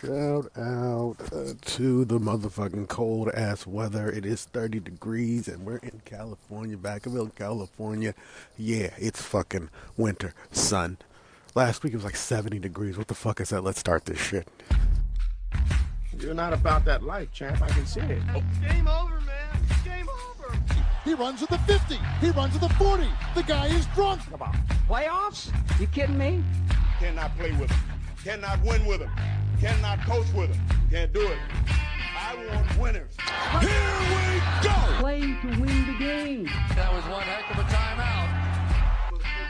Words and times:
Shout 0.00 0.50
out 0.58 1.16
uh, 1.32 1.54
to 1.58 2.04
the 2.04 2.18
motherfucking 2.18 2.88
cold 2.88 3.30
ass 3.30 3.66
weather. 3.66 4.10
It 4.10 4.26
is 4.26 4.44
30 4.44 4.80
degrees 4.80 5.48
and 5.48 5.64
we're 5.64 5.78
in 5.78 6.02
California, 6.04 6.76
Vacaville, 6.76 7.34
California. 7.34 8.14
Yeah, 8.58 8.90
it's 8.98 9.22
fucking 9.22 9.70
winter, 9.96 10.34
son. 10.50 10.98
Last 11.54 11.82
week 11.82 11.94
it 11.94 11.96
was 11.96 12.04
like 12.04 12.16
70 12.16 12.58
degrees. 12.58 12.98
What 12.98 13.08
the 13.08 13.14
fuck 13.14 13.40
is 13.40 13.48
that? 13.48 13.62
Let's 13.62 13.80
start 13.80 14.04
this 14.04 14.18
shit. 14.18 14.46
You're 16.18 16.34
not 16.34 16.52
about 16.52 16.84
that 16.84 17.02
life, 17.02 17.32
champ. 17.32 17.62
I 17.62 17.68
can 17.68 17.86
see 17.86 18.00
it. 18.00 18.22
Game 18.68 18.88
over, 18.88 19.18
man. 19.20 19.58
Game 19.82 20.08
over. 20.10 20.58
He 21.04 21.14
runs 21.14 21.42
at 21.42 21.48
the 21.48 21.58
50. 21.60 21.98
He 22.20 22.30
runs 22.32 22.54
at 22.54 22.60
the 22.60 22.68
40. 22.74 23.08
The 23.34 23.42
guy 23.44 23.68
is 23.68 23.86
drunk. 23.94 24.20
Come 24.30 24.42
on. 24.42 24.58
Playoffs? 24.88 25.50
You 25.80 25.86
kidding 25.86 26.18
me? 26.18 26.44
Cannot 26.98 27.34
play 27.38 27.52
with 27.52 27.70
him. 27.70 27.80
Cannot 28.22 28.62
win 28.62 28.84
with 28.84 29.00
him. 29.00 29.10
Cannot 29.60 30.00
coach 30.06 30.26
with 30.34 30.54
him. 30.54 30.60
Can't 30.90 31.12
do 31.12 31.20
it. 31.20 31.38
I 31.68 32.34
want 32.50 32.78
winners. 32.78 33.12
Here 33.60 33.70
we 34.10 34.40
go. 34.62 35.00
Play 35.00 35.20
to 35.20 35.60
win 35.60 35.86
the 35.86 35.98
game. 35.98 36.44
That 36.74 36.92
was 36.92 37.04
one 37.04 37.22
heck 37.22 37.50
of 37.50 37.58
a 37.58 37.68
timeout. 37.68 38.46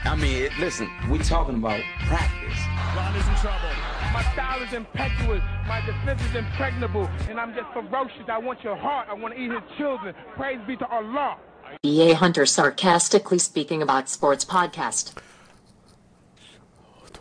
I 0.04 0.14
mean, 0.14 0.44
it, 0.44 0.52
listen, 0.60 0.88
we're 1.10 1.22
talking 1.22 1.56
about 1.56 1.80
practice. 2.06 2.58
Ron 2.94 3.16
is 3.16 3.26
in 3.26 3.34
trouble. 3.34 3.68
My 4.12 4.22
style 4.32 4.62
is 4.62 4.72
impetuous. 4.72 5.42
My 5.66 5.80
defense 5.84 6.22
is 6.30 6.36
impregnable. 6.36 7.10
And 7.28 7.40
I'm 7.40 7.54
just 7.54 7.66
ferocious. 7.72 8.22
I 8.28 8.38
want 8.38 8.62
your 8.62 8.76
heart. 8.76 9.08
I 9.10 9.14
want 9.14 9.34
to 9.34 9.40
eat 9.40 9.50
his 9.50 9.62
children. 9.76 10.14
Praise 10.36 10.60
be 10.66 10.76
to 10.76 10.86
Allah. 10.86 11.38
EA 11.82 12.12
Hunter 12.12 12.46
sarcastically 12.46 13.40
speaking 13.40 13.82
about 13.82 14.08
sports 14.08 14.44
podcast. 14.44 15.12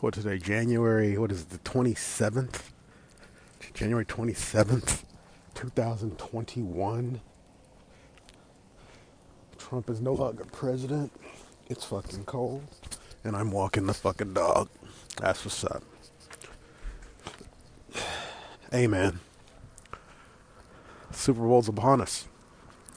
What 0.01 0.13
today? 0.13 0.37
January, 0.37 1.17
what 1.17 1.31
is 1.31 1.41
it, 1.41 1.49
the 1.49 1.57
27th? 1.57 2.61
January 3.73 4.05
27th, 4.05 5.03
2021. 5.53 7.21
Trump 9.57 9.89
is 9.89 9.99
no 9.99 10.13
longer 10.13 10.45
president. 10.45 11.11
It's 11.67 11.83
fucking 11.85 12.25
cold. 12.25 12.63
And 13.23 13.35
I'm 13.35 13.51
walking 13.51 13.87
the 13.87 13.93
fucking 13.93 14.33
dog. 14.33 14.69
That's 15.17 15.43
what's 15.43 15.63
up. 15.63 15.83
Amen. 18.73 19.19
Super 21.11 21.41
Bowl's 21.41 21.69
upon 21.69 22.01
us. 22.01 22.27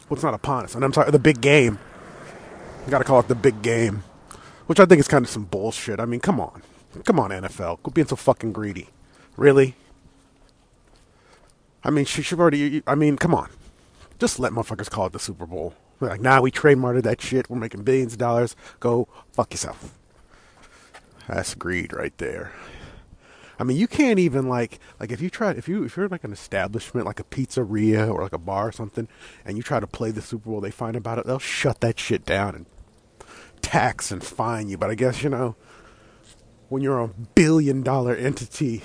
Well, 0.08 0.16
it's 0.16 0.25
not 0.25 0.34
upon 0.34 0.64
us. 0.64 0.75
And 0.75 0.84
I'm 0.84 0.92
sorry, 0.92 1.10
the 1.10 1.19
big 1.19 1.41
game. 1.41 1.78
You 2.84 2.91
gotta 2.91 3.05
call 3.05 3.20
it 3.20 3.28
the 3.28 3.34
big 3.34 3.62
game. 3.62 4.03
Which 4.66 4.80
I 4.80 4.84
think 4.86 5.00
is 5.00 5.08
kind 5.08 5.25
of 5.25 5.30
some 5.30 5.44
bullshit. 5.44 6.00
I 6.00 6.05
mean, 6.05 6.20
come 6.20 6.41
on. 6.41 6.62
Come 7.05 7.20
on, 7.20 7.30
NFL. 7.30 7.82
Quit 7.82 7.94
being 7.94 8.06
so 8.06 8.16
fucking 8.16 8.53
greedy. 8.53 8.88
Really? 9.36 9.75
I 11.84 11.90
mean, 11.90 12.04
she 12.04 12.22
should 12.22 12.40
already. 12.40 12.82
I 12.86 12.94
mean, 12.94 13.16
come 13.16 13.34
on. 13.34 13.50
Just 14.18 14.38
let 14.38 14.52
motherfuckers 14.52 14.90
call 14.90 15.06
it 15.06 15.12
the 15.12 15.18
Super 15.18 15.46
Bowl. 15.46 15.74
They're 16.00 16.10
like, 16.10 16.20
nah, 16.20 16.40
we 16.40 16.50
trademarked 16.50 17.02
that 17.02 17.20
shit. 17.20 17.48
We're 17.48 17.58
making 17.58 17.82
billions 17.82 18.12
of 18.14 18.18
dollars. 18.18 18.56
Go 18.80 19.08
fuck 19.32 19.52
yourself. 19.52 19.98
That's 21.28 21.54
greed 21.54 21.92
right 21.92 22.16
there. 22.18 22.52
I 23.60 23.64
mean, 23.64 23.76
you 23.76 23.88
can't 23.88 24.18
even 24.20 24.48
like 24.48 24.78
like 25.00 25.10
if 25.10 25.20
you 25.20 25.30
try 25.30 25.50
if 25.50 25.68
you 25.68 25.84
if 25.84 25.96
you're 25.96 26.08
like 26.08 26.24
an 26.24 26.32
establishment 26.32 27.06
like 27.06 27.18
a 27.18 27.24
pizzeria 27.24 28.12
or 28.12 28.22
like 28.22 28.32
a 28.32 28.38
bar 28.38 28.68
or 28.68 28.72
something, 28.72 29.08
and 29.44 29.56
you 29.56 29.62
try 29.62 29.80
to 29.80 29.86
play 29.86 30.10
the 30.10 30.22
Super 30.22 30.50
Bowl, 30.50 30.60
they 30.60 30.70
find 30.70 30.96
about 30.96 31.18
it, 31.18 31.26
they'll 31.26 31.40
shut 31.40 31.80
that 31.80 31.98
shit 31.98 32.24
down 32.24 32.54
and 32.54 32.66
tax 33.60 34.12
and 34.12 34.22
fine 34.22 34.68
you. 34.68 34.78
But 34.78 34.90
I 34.90 34.94
guess 34.94 35.22
you 35.24 35.30
know 35.30 35.56
when 36.68 36.82
you're 36.82 37.00
a 37.00 37.08
billion 37.08 37.82
dollar 37.82 38.14
entity, 38.14 38.82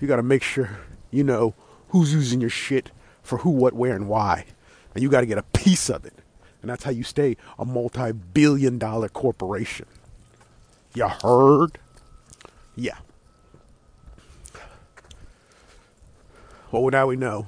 you 0.00 0.08
got 0.08 0.16
to 0.16 0.22
make 0.22 0.42
sure 0.42 0.78
you 1.10 1.24
know 1.24 1.54
who's 1.88 2.12
using 2.12 2.40
your 2.40 2.50
shit 2.50 2.90
for 3.22 3.38
who, 3.38 3.50
what, 3.50 3.74
where, 3.74 3.94
and 3.94 4.08
why. 4.08 4.46
And 4.94 5.02
you 5.02 5.10
got 5.10 5.20
to 5.20 5.26
get 5.26 5.38
a 5.38 5.42
piece 5.42 5.90
of 5.90 6.04
it. 6.04 6.14
And 6.62 6.70
that's 6.70 6.84
how 6.84 6.90
you 6.90 7.04
stay 7.04 7.36
a 7.58 7.64
multi 7.64 8.12
billion 8.12 8.78
dollar 8.78 9.08
corporation. 9.08 9.86
You 10.94 11.08
heard? 11.08 11.78
Yeah. 12.74 12.96
Well, 16.72 16.88
now 16.90 17.06
we 17.06 17.16
know 17.16 17.46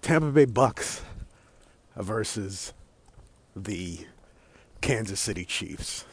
Tampa 0.00 0.30
Bay 0.30 0.44
Bucks 0.44 1.02
versus 1.96 2.72
the 3.54 4.06
Kansas 4.80 5.20
City 5.20 5.44
Chiefs. 5.44 6.04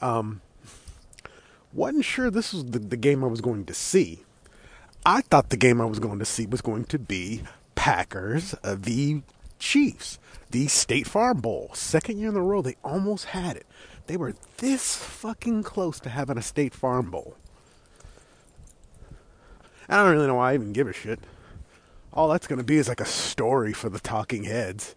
Um, 0.00 0.40
wasn't 1.72 2.04
sure 2.04 2.30
this 2.30 2.52
was 2.52 2.66
the, 2.66 2.78
the 2.78 2.96
game 2.96 3.24
I 3.24 3.26
was 3.26 3.40
going 3.40 3.64
to 3.66 3.74
see. 3.74 4.24
I 5.04 5.22
thought 5.22 5.50
the 5.50 5.56
game 5.56 5.80
I 5.80 5.84
was 5.84 5.98
going 5.98 6.20
to 6.20 6.24
see 6.24 6.46
was 6.46 6.60
going 6.60 6.84
to 6.86 6.98
be 6.98 7.42
Packers 7.74 8.54
uh, 8.54 8.76
v 8.76 9.22
Chiefs, 9.58 10.18
the 10.50 10.68
State 10.68 11.08
Farm 11.08 11.40
Bowl. 11.40 11.70
Second 11.74 12.18
year 12.18 12.28
in 12.28 12.36
a 12.36 12.42
row, 12.42 12.62
they 12.62 12.76
almost 12.84 13.26
had 13.26 13.56
it. 13.56 13.66
They 14.06 14.16
were 14.16 14.34
this 14.58 14.96
fucking 14.96 15.64
close 15.64 15.98
to 16.00 16.08
having 16.08 16.38
a 16.38 16.42
State 16.42 16.74
Farm 16.74 17.10
Bowl. 17.10 17.36
I 19.88 19.96
don't 19.96 20.12
really 20.12 20.26
know 20.28 20.36
why 20.36 20.52
I 20.52 20.54
even 20.54 20.72
give 20.72 20.86
a 20.86 20.92
shit. 20.92 21.18
All 22.12 22.28
that's 22.28 22.46
going 22.46 22.58
to 22.58 22.64
be 22.64 22.78
is 22.78 22.88
like 22.88 23.00
a 23.00 23.04
story 23.06 23.72
for 23.72 23.88
the 23.88 23.98
talking 23.98 24.44
heads. 24.44 24.94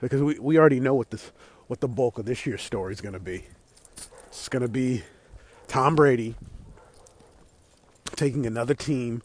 Because 0.00 0.22
we, 0.22 0.38
we 0.38 0.58
already 0.58 0.80
know 0.80 0.94
what 0.94 1.10
this 1.10 1.32
what 1.68 1.80
the 1.80 1.88
bulk 1.88 2.18
of 2.18 2.24
this 2.24 2.46
year's 2.46 2.62
story 2.62 2.92
is 2.92 3.00
going 3.00 3.12
to 3.12 3.20
be. 3.20 3.44
It's 4.28 4.48
going 4.48 4.62
to 4.62 4.68
be 4.68 5.04
Tom 5.66 5.94
Brady 5.94 6.34
taking 8.18 8.44
another 8.44 8.74
team 8.74 9.22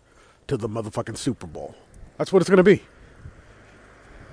to 0.48 0.56
the 0.56 0.70
motherfucking 0.70 1.18
Super 1.18 1.48
Bowl. 1.48 1.76
That's 2.18 2.31
what 2.31 2.42
it's 2.42 2.50
going 2.50 2.58
to 2.58 2.64
be. 2.64 2.81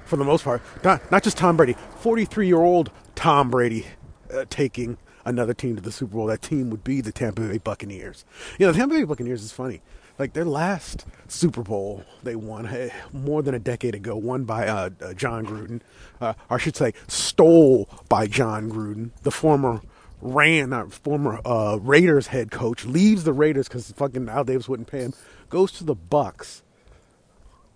For 0.04 0.16
the 0.16 0.24
most 0.24 0.44
part. 0.44 0.62
Not, 0.84 1.10
not 1.10 1.22
just 1.22 1.36
Tom 1.36 1.56
Brady. 1.56 1.76
43 2.00 2.46
year 2.46 2.60
old 2.60 2.90
Tom 3.14 3.50
Brady 3.50 3.86
uh, 4.32 4.44
taking 4.50 4.98
another 5.24 5.54
team 5.54 5.76
to 5.76 5.82
the 5.82 5.92
Super 5.92 6.14
Bowl. 6.14 6.26
That 6.26 6.42
team 6.42 6.70
would 6.70 6.84
be 6.84 7.00
the 7.00 7.12
Tampa 7.12 7.42
Bay 7.42 7.58
Buccaneers. 7.58 8.24
You 8.58 8.66
know, 8.66 8.72
the 8.72 8.78
Tampa 8.78 8.94
Bay 8.94 9.04
Buccaneers 9.04 9.42
is 9.42 9.52
funny. 9.52 9.82
Like 10.18 10.34
their 10.34 10.44
last 10.44 11.06
Super 11.28 11.62
Bowl 11.62 12.04
they 12.22 12.36
won 12.36 12.66
eh, 12.66 12.90
more 13.12 13.42
than 13.42 13.54
a 13.54 13.58
decade 13.58 13.94
ago, 13.94 14.16
won 14.16 14.44
by 14.44 14.68
uh, 14.68 14.90
uh, 15.00 15.14
Jon 15.14 15.46
Gruden, 15.46 15.80
uh, 16.20 16.34
or 16.50 16.56
I 16.56 16.60
should 16.60 16.76
say, 16.76 16.92
stole 17.08 17.88
by 18.10 18.26
Jon 18.26 18.70
Gruden, 18.70 19.12
the 19.22 19.30
former 19.30 19.80
ran 20.20 20.72
our 20.72 20.88
former 20.88 21.40
uh, 21.44 21.78
Raiders 21.80 22.28
head 22.28 22.50
coach, 22.50 22.84
leaves 22.84 23.24
the 23.24 23.32
Raiders 23.32 23.68
because 23.68 23.90
fucking 23.92 24.28
Al 24.28 24.44
Davis 24.44 24.68
wouldn't 24.68 24.90
pay 24.90 25.00
him, 25.00 25.14
goes 25.48 25.72
to 25.72 25.84
the 25.84 25.94
Bucks, 25.94 26.62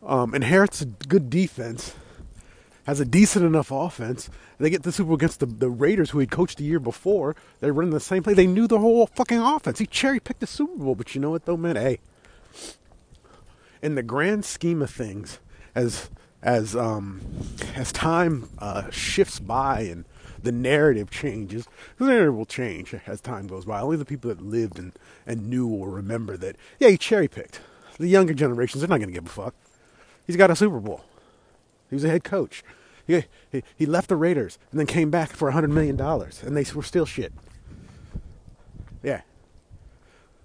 um, 0.02 0.34
inherits 0.34 0.82
a 0.82 0.86
good 0.86 1.30
defense, 1.30 1.94
has 2.86 3.00
a 3.00 3.04
decent 3.04 3.44
enough 3.44 3.70
offense. 3.70 4.28
They 4.58 4.70
get 4.70 4.82
the 4.82 4.92
Super 4.92 5.08
Bowl 5.08 5.16
against 5.16 5.40
the, 5.40 5.46
the 5.46 5.70
Raiders, 5.70 6.10
who 6.10 6.18
he'd 6.18 6.30
coached 6.30 6.58
the 6.58 6.64
year 6.64 6.80
before. 6.80 7.34
They 7.60 7.70
run 7.70 7.90
the 7.90 8.00
same 8.00 8.22
play. 8.22 8.34
They 8.34 8.46
knew 8.46 8.66
the 8.66 8.78
whole 8.78 9.06
fucking 9.06 9.38
offense. 9.38 9.78
He 9.78 9.86
cherry 9.86 10.20
picked 10.20 10.40
the 10.40 10.46
Super 10.46 10.76
Bowl, 10.76 10.94
but 10.94 11.14
you 11.14 11.20
know 11.20 11.30
what 11.30 11.46
though, 11.46 11.56
man? 11.56 11.76
Hey, 11.76 11.98
in 13.82 13.94
the 13.94 14.02
grand 14.02 14.44
scheme 14.44 14.82
of 14.82 14.90
things, 14.90 15.38
as 15.74 16.10
as 16.42 16.76
um, 16.76 17.22
as 17.74 17.90
time 17.90 18.50
uh, 18.58 18.90
shifts 18.90 19.40
by 19.40 19.80
and 19.80 20.04
the 20.44 20.52
narrative 20.52 21.10
changes. 21.10 21.66
The 21.98 22.06
narrative 22.06 22.34
will 22.34 22.46
change 22.46 22.94
as 23.06 23.20
time 23.20 23.46
goes 23.46 23.64
by. 23.64 23.80
Only 23.80 23.96
the 23.96 24.04
people 24.04 24.28
that 24.28 24.40
lived 24.40 24.78
and, 24.78 24.92
and 25.26 25.48
knew 25.48 25.66
will 25.66 25.86
remember 25.86 26.36
that, 26.36 26.56
yeah, 26.78 26.88
he 26.88 26.96
cherry 26.96 27.28
picked. 27.28 27.60
The 27.98 28.08
younger 28.08 28.34
generations, 28.34 28.80
they're 28.80 28.88
not 28.88 28.98
going 28.98 29.08
to 29.08 29.14
give 29.14 29.26
a 29.26 29.28
fuck. 29.28 29.54
He's 30.26 30.36
got 30.36 30.50
a 30.50 30.56
Super 30.56 30.80
Bowl. 30.80 31.04
He 31.90 31.96
was 31.96 32.04
a 32.04 32.10
head 32.10 32.24
coach. 32.24 32.62
He, 33.06 33.24
he, 33.50 33.62
he 33.76 33.86
left 33.86 34.08
the 34.08 34.16
Raiders 34.16 34.58
and 34.70 34.80
then 34.80 34.86
came 34.86 35.10
back 35.10 35.30
for 35.30 35.52
$100 35.52 35.70
million, 35.70 36.00
and 36.00 36.56
they 36.56 36.64
were 36.72 36.82
still 36.82 37.06
shit. 37.06 37.32
Yeah. 39.02 39.20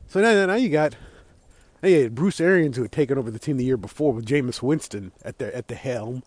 So 0.08 0.22
now, 0.22 0.46
now 0.46 0.56
you 0.56 0.70
got 0.70 0.96
hey, 1.82 2.08
Bruce 2.10 2.42
Arians, 2.42 2.76
who 2.76 2.84
had 2.84 2.92
taken 2.92 3.18
over 3.18 3.32
the 3.32 3.40
team 3.40 3.58
the 3.58 3.64
year 3.64 3.78
before 3.78 4.14
with 4.14 4.26
Jameis 4.26 4.62
Winston 4.62 5.12
at 5.24 5.38
the, 5.38 5.56
at 5.56 5.68
the 5.68 5.76
helm. 5.76 6.24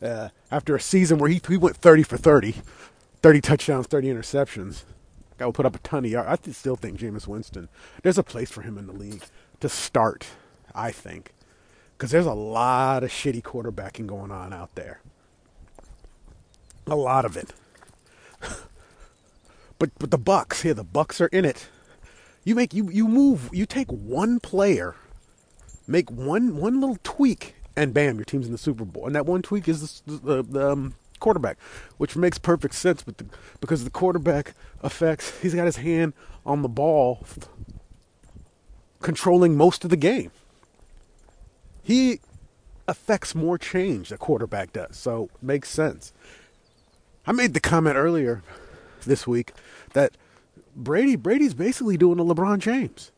Uh, 0.00 0.28
after 0.50 0.74
a 0.74 0.80
season 0.80 1.18
where 1.18 1.30
he, 1.30 1.40
he 1.48 1.56
went 1.56 1.76
30 1.76 2.02
for 2.02 2.16
30, 2.16 2.56
30 3.22 3.40
touchdowns, 3.40 3.86
30 3.86 4.08
interceptions. 4.08 4.82
Guy 5.38 5.46
will 5.46 5.52
put 5.52 5.66
up 5.66 5.76
a 5.76 5.78
ton 5.78 6.04
of 6.04 6.10
yards. 6.10 6.48
I 6.48 6.52
still 6.52 6.76
think 6.76 6.98
Jameis 6.98 7.26
Winston, 7.26 7.68
there's 8.02 8.18
a 8.18 8.22
place 8.22 8.50
for 8.50 8.62
him 8.62 8.76
in 8.76 8.86
the 8.86 8.92
league 8.92 9.22
to 9.60 9.68
start, 9.68 10.26
I 10.74 10.90
think. 10.90 11.32
Because 11.96 12.10
there's 12.10 12.26
a 12.26 12.34
lot 12.34 13.04
of 13.04 13.10
shitty 13.10 13.42
quarterbacking 13.42 14.06
going 14.06 14.30
on 14.30 14.52
out 14.52 14.74
there. 14.74 15.00
A 16.88 16.96
lot 16.96 17.24
of 17.24 17.36
it. 17.36 17.52
but 19.78 19.90
but 20.00 20.10
the 20.10 20.18
Bucks, 20.18 20.62
here, 20.62 20.74
the 20.74 20.82
Bucks 20.82 21.20
are 21.20 21.28
in 21.28 21.44
it. 21.44 21.68
You 22.42 22.56
make 22.56 22.74
you 22.74 22.90
you 22.90 23.06
move, 23.06 23.48
you 23.52 23.66
take 23.66 23.88
one 23.88 24.40
player, 24.40 24.96
make 25.86 26.10
one 26.10 26.56
one 26.56 26.80
little 26.80 26.98
tweak, 27.04 27.54
and 27.76 27.94
bam, 27.94 28.16
your 28.16 28.24
team's 28.24 28.46
in 28.46 28.52
the 28.52 28.58
Super 28.58 28.84
Bowl. 28.84 29.06
And 29.06 29.14
that 29.14 29.26
one 29.26 29.42
tweak 29.42 29.68
is 29.68 30.02
the, 30.06 30.12
the, 30.12 30.42
the 30.42 30.70
um, 30.72 30.94
quarterback, 31.22 31.58
which 31.96 32.16
makes 32.16 32.38
perfect 32.38 32.74
sense. 32.74 33.02
But 33.02 33.18
the, 33.18 33.26
because 33.60 33.84
the 33.84 33.90
quarterback 33.90 34.54
affects, 34.82 35.40
he's 35.40 35.54
got 35.54 35.64
his 35.66 35.76
hand 35.76 36.12
on 36.44 36.62
the 36.62 36.68
ball 36.68 37.24
controlling 39.00 39.56
most 39.56 39.84
of 39.84 39.90
the 39.90 39.96
game. 39.96 40.30
He 41.82 42.20
affects 42.88 43.34
more 43.34 43.58
change 43.58 44.12
a 44.12 44.16
quarterback 44.16 44.72
does, 44.72 44.96
so 44.96 45.28
makes 45.40 45.68
sense. 45.68 46.12
I 47.26 47.32
made 47.32 47.54
the 47.54 47.60
comment 47.60 47.96
earlier 47.96 48.42
this 49.04 49.26
week 49.26 49.52
that 49.92 50.16
Brady 50.74 51.16
Brady's 51.16 51.54
basically 51.54 51.96
doing 51.96 52.18
a 52.18 52.24
LeBron 52.24 52.58
James. 52.58 53.10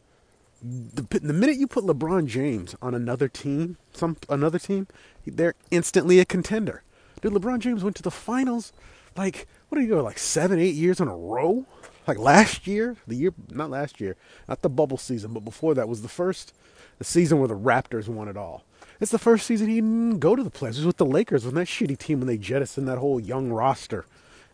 The, 0.62 1.06
the 1.20 1.32
minute 1.32 1.56
you 1.56 1.66
put 1.66 1.84
LeBron 1.84 2.26
James 2.26 2.74
on 2.80 2.94
another 2.94 3.28
team, 3.28 3.76
some 3.92 4.16
another 4.28 4.58
team, 4.58 4.86
they're 5.26 5.54
instantly 5.70 6.20
a 6.20 6.24
contender. 6.24 6.82
Dude, 7.24 7.32
LeBron 7.32 7.58
James 7.60 7.82
went 7.82 7.96
to 7.96 8.02
the 8.02 8.10
finals 8.10 8.74
like 9.16 9.48
what 9.70 9.78
do 9.78 9.82
you 9.82 9.88
go 9.88 10.02
like 10.02 10.18
seven, 10.18 10.58
eight 10.58 10.74
years 10.74 11.00
in 11.00 11.08
a 11.08 11.16
row? 11.16 11.64
Like 12.06 12.18
last 12.18 12.66
year, 12.66 12.98
the 13.06 13.14
year 13.14 13.32
not 13.48 13.70
last 13.70 13.98
year, 13.98 14.16
not 14.46 14.60
the 14.60 14.68
bubble 14.68 14.98
season, 14.98 15.32
but 15.32 15.40
before 15.40 15.72
that 15.72 15.88
was 15.88 16.02
the 16.02 16.08
first 16.08 16.52
the 16.98 17.04
season 17.04 17.38
where 17.38 17.48
the 17.48 17.56
Raptors 17.56 18.08
won 18.08 18.28
it 18.28 18.36
all. 18.36 18.66
It's 19.00 19.10
the 19.10 19.18
first 19.18 19.46
season 19.46 19.68
he 19.68 19.76
didn't 19.76 20.18
go 20.18 20.36
to 20.36 20.42
the 20.42 20.50
playoffs. 20.50 20.72
It 20.72 20.80
was 20.80 20.86
with 20.86 20.96
the 20.98 21.06
Lakers 21.06 21.46
when 21.46 21.54
that 21.54 21.66
shitty 21.66 21.96
team 21.96 22.20
when 22.20 22.26
they 22.26 22.36
jettisoned 22.36 22.86
that 22.88 22.98
whole 22.98 23.18
young 23.18 23.48
roster. 23.48 24.04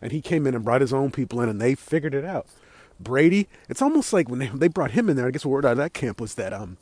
And 0.01 0.13
he 0.13 0.21
came 0.21 0.47
in 0.47 0.55
and 0.55 0.63
brought 0.63 0.79
his 0.79 0.93
own 0.93 1.11
people 1.11 1.41
in 1.41 1.49
and 1.49 1.59
they 1.59 1.75
figured 1.75 2.13
it 2.13 2.23
out. 2.23 2.47
Brady, 3.01 3.49
it's 3.67 3.81
almost 3.81 4.13
like 4.13 4.29
when 4.29 4.39
they, 4.39 4.47
they 4.47 4.69
brought 4.69 4.91
him 4.91 5.09
in 5.09 5.17
there, 5.17 5.27
I 5.27 5.31
guess 5.31 5.41
the 5.41 5.49
word 5.49 5.65
out 5.65 5.73
of 5.73 5.77
that 5.79 5.93
camp 5.93 6.21
was 6.21 6.35
that 6.35 6.53
um 6.53 6.77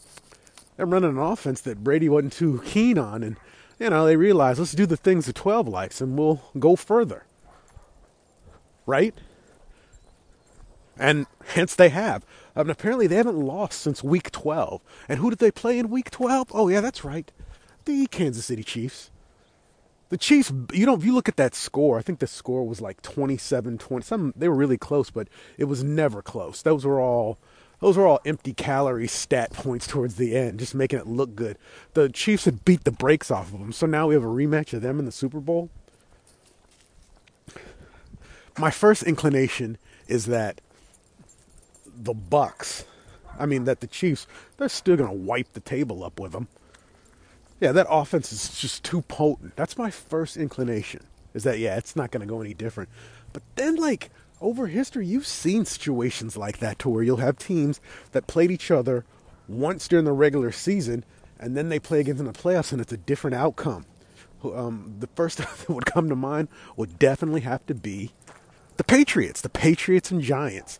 they're 0.77 0.85
running 0.85 1.09
an 1.09 1.17
offense 1.17 1.61
that 1.61 1.83
Brady 1.83 2.09
wasn't 2.09 2.33
too 2.33 2.61
keen 2.63 2.99
on 2.99 3.23
and 3.23 3.37
you 3.79 3.89
know, 3.89 4.05
they 4.05 4.15
realized 4.15 4.59
let's 4.59 4.73
do 4.73 4.85
the 4.85 4.97
things 4.97 5.25
the 5.25 5.33
twelve 5.33 5.67
likes 5.67 6.01
and 6.01 6.17
we'll 6.17 6.41
go 6.57 6.75
further. 6.75 7.25
Right? 8.85 9.15
And 10.97 11.27
hence 11.45 11.75
they 11.75 11.89
have. 11.89 12.25
Um, 12.55 12.63
and 12.63 12.71
apparently 12.71 13.07
they 13.07 13.15
haven't 13.15 13.39
lost 13.39 13.79
since 13.79 14.03
week 14.03 14.31
12. 14.31 14.81
And 15.07 15.19
who 15.19 15.29
did 15.29 15.39
they 15.39 15.51
play 15.51 15.79
in 15.79 15.89
week 15.89 16.11
12? 16.11 16.51
Oh, 16.53 16.67
yeah, 16.67 16.81
that's 16.81 17.05
right. 17.05 17.31
The 17.85 18.05
Kansas 18.07 18.47
City 18.47 18.63
Chiefs. 18.63 19.09
The 20.09 20.17
Chiefs, 20.17 20.51
you 20.73 20.85
know, 20.85 20.95
if 20.95 21.05
you 21.05 21.13
look 21.13 21.29
at 21.29 21.37
that 21.37 21.55
score, 21.55 21.97
I 21.97 22.01
think 22.01 22.19
the 22.19 22.27
score 22.27 22.67
was 22.67 22.81
like 22.81 23.01
27 23.01 23.77
20. 23.77 24.03
Some, 24.03 24.33
they 24.35 24.49
were 24.49 24.55
really 24.55 24.77
close, 24.77 25.09
but 25.09 25.29
it 25.57 25.65
was 25.65 25.83
never 25.83 26.21
close. 26.21 26.61
Those 26.61 26.85
were 26.85 26.99
all. 26.99 27.37
Those 27.79 27.95
were 27.95 28.05
all 28.05 28.19
empty 28.25 28.53
calorie 28.53 29.07
stat 29.07 29.53
points 29.53 29.87
towards 29.87 30.15
the 30.15 30.35
end, 30.35 30.59
just 30.59 30.75
making 30.75 30.99
it 30.99 31.07
look 31.07 31.35
good. 31.35 31.57
The 31.93 32.09
Chiefs 32.09 32.45
had 32.45 32.65
beat 32.65 32.83
the 32.83 32.91
brakes 32.91 33.31
off 33.31 33.53
of 33.53 33.59
them, 33.59 33.71
so 33.71 33.85
now 33.85 34.07
we 34.07 34.15
have 34.15 34.23
a 34.23 34.27
rematch 34.27 34.73
of 34.73 34.81
them 34.81 34.99
in 34.99 35.05
the 35.05 35.11
Super 35.11 35.39
Bowl. 35.39 35.69
My 38.57 38.71
first 38.71 39.03
inclination 39.03 39.77
is 40.09 40.25
that 40.25 40.59
the 41.85 42.13
Bucks, 42.13 42.83
I 43.39 43.45
mean 43.45 43.63
that 43.63 43.79
the 43.79 43.87
Chiefs, 43.87 44.27
they're 44.57 44.67
still 44.67 44.97
going 44.97 45.09
to 45.09 45.15
wipe 45.15 45.53
the 45.53 45.61
table 45.61 46.03
up 46.03 46.19
with 46.19 46.33
them. 46.33 46.49
Yeah, 47.61 47.71
that 47.73 47.87
offense 47.89 48.33
is 48.33 48.57
just 48.59 48.83
too 48.83 49.01
potent. 49.03 49.55
That's 49.55 49.77
my 49.77 49.91
first 49.91 50.35
inclination. 50.35 51.01
Is 51.33 51.43
that 51.43 51.59
yeah, 51.59 51.77
it's 51.77 51.95
not 51.95 52.11
going 52.11 52.21
to 52.21 52.27
go 52.27 52.41
any 52.41 52.53
different. 52.53 52.89
But 53.31 53.43
then 53.55 53.75
like 53.75 54.09
over 54.41 54.67
history, 54.67 55.05
you've 55.05 55.27
seen 55.27 55.65
situations 55.65 56.37
like 56.37 56.59
that 56.59 56.79
to 56.79 56.89
where 56.89 57.03
you'll 57.03 57.17
have 57.17 57.37
teams 57.37 57.79
that 58.11 58.27
played 58.27 58.51
each 58.51 58.71
other 58.71 59.05
once 59.47 59.87
during 59.87 60.05
the 60.05 60.11
regular 60.11 60.51
season, 60.51 61.03
and 61.39 61.57
then 61.57 61.69
they 61.69 61.79
play 61.79 61.99
against 61.99 62.19
in 62.19 62.25
the 62.25 62.33
playoffs, 62.33 62.71
and 62.71 62.81
it's 62.81 62.93
a 62.93 62.97
different 62.97 63.35
outcome. 63.35 63.85
Um, 64.43 64.95
the 64.99 65.07
first 65.07 65.37
that 65.39 65.69
would 65.69 65.85
come 65.85 66.09
to 66.09 66.15
mind 66.15 66.47
would 66.75 66.99
definitely 66.99 67.41
have 67.41 67.65
to 67.67 67.75
be 67.75 68.11
the 68.77 68.83
Patriots, 68.83 69.41
the 69.41 69.49
Patriots 69.49 70.11
and 70.11 70.21
Giants 70.21 70.79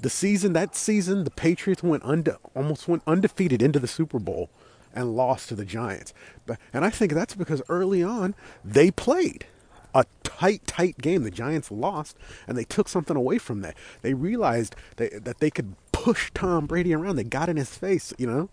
the 0.00 0.10
season 0.10 0.52
that 0.52 0.74
season 0.74 1.24
the 1.24 1.30
Patriots 1.30 1.82
went 1.82 2.02
unde- 2.04 2.36
almost 2.54 2.88
went 2.88 3.02
undefeated 3.06 3.62
into 3.62 3.78
the 3.78 3.88
Super 3.88 4.18
Bowl 4.18 4.50
and 4.94 5.16
lost 5.16 5.48
to 5.48 5.54
the 5.54 5.64
Giants. 5.64 6.12
But 6.46 6.58
and 6.72 6.84
I 6.84 6.90
think 6.90 7.12
that's 7.12 7.34
because 7.34 7.62
early 7.68 8.02
on 8.02 8.34
they 8.64 8.90
played 8.90 9.46
a 9.94 10.04
tight 10.22 10.66
tight 10.66 10.98
game. 10.98 11.22
The 11.22 11.30
Giants 11.30 11.70
lost 11.70 12.16
and 12.46 12.56
they 12.56 12.64
took 12.64 12.88
something 12.88 13.16
away 13.16 13.38
from 13.38 13.60
that. 13.62 13.76
They 14.02 14.14
realized 14.14 14.76
they, 14.96 15.08
that 15.08 15.38
they 15.38 15.50
could 15.50 15.74
push 15.92 16.30
Tom 16.34 16.66
Brady 16.66 16.94
around. 16.94 17.16
They 17.16 17.24
got 17.24 17.48
in 17.48 17.56
his 17.56 17.76
face, 17.76 18.12
you 18.18 18.26
know, 18.26 18.48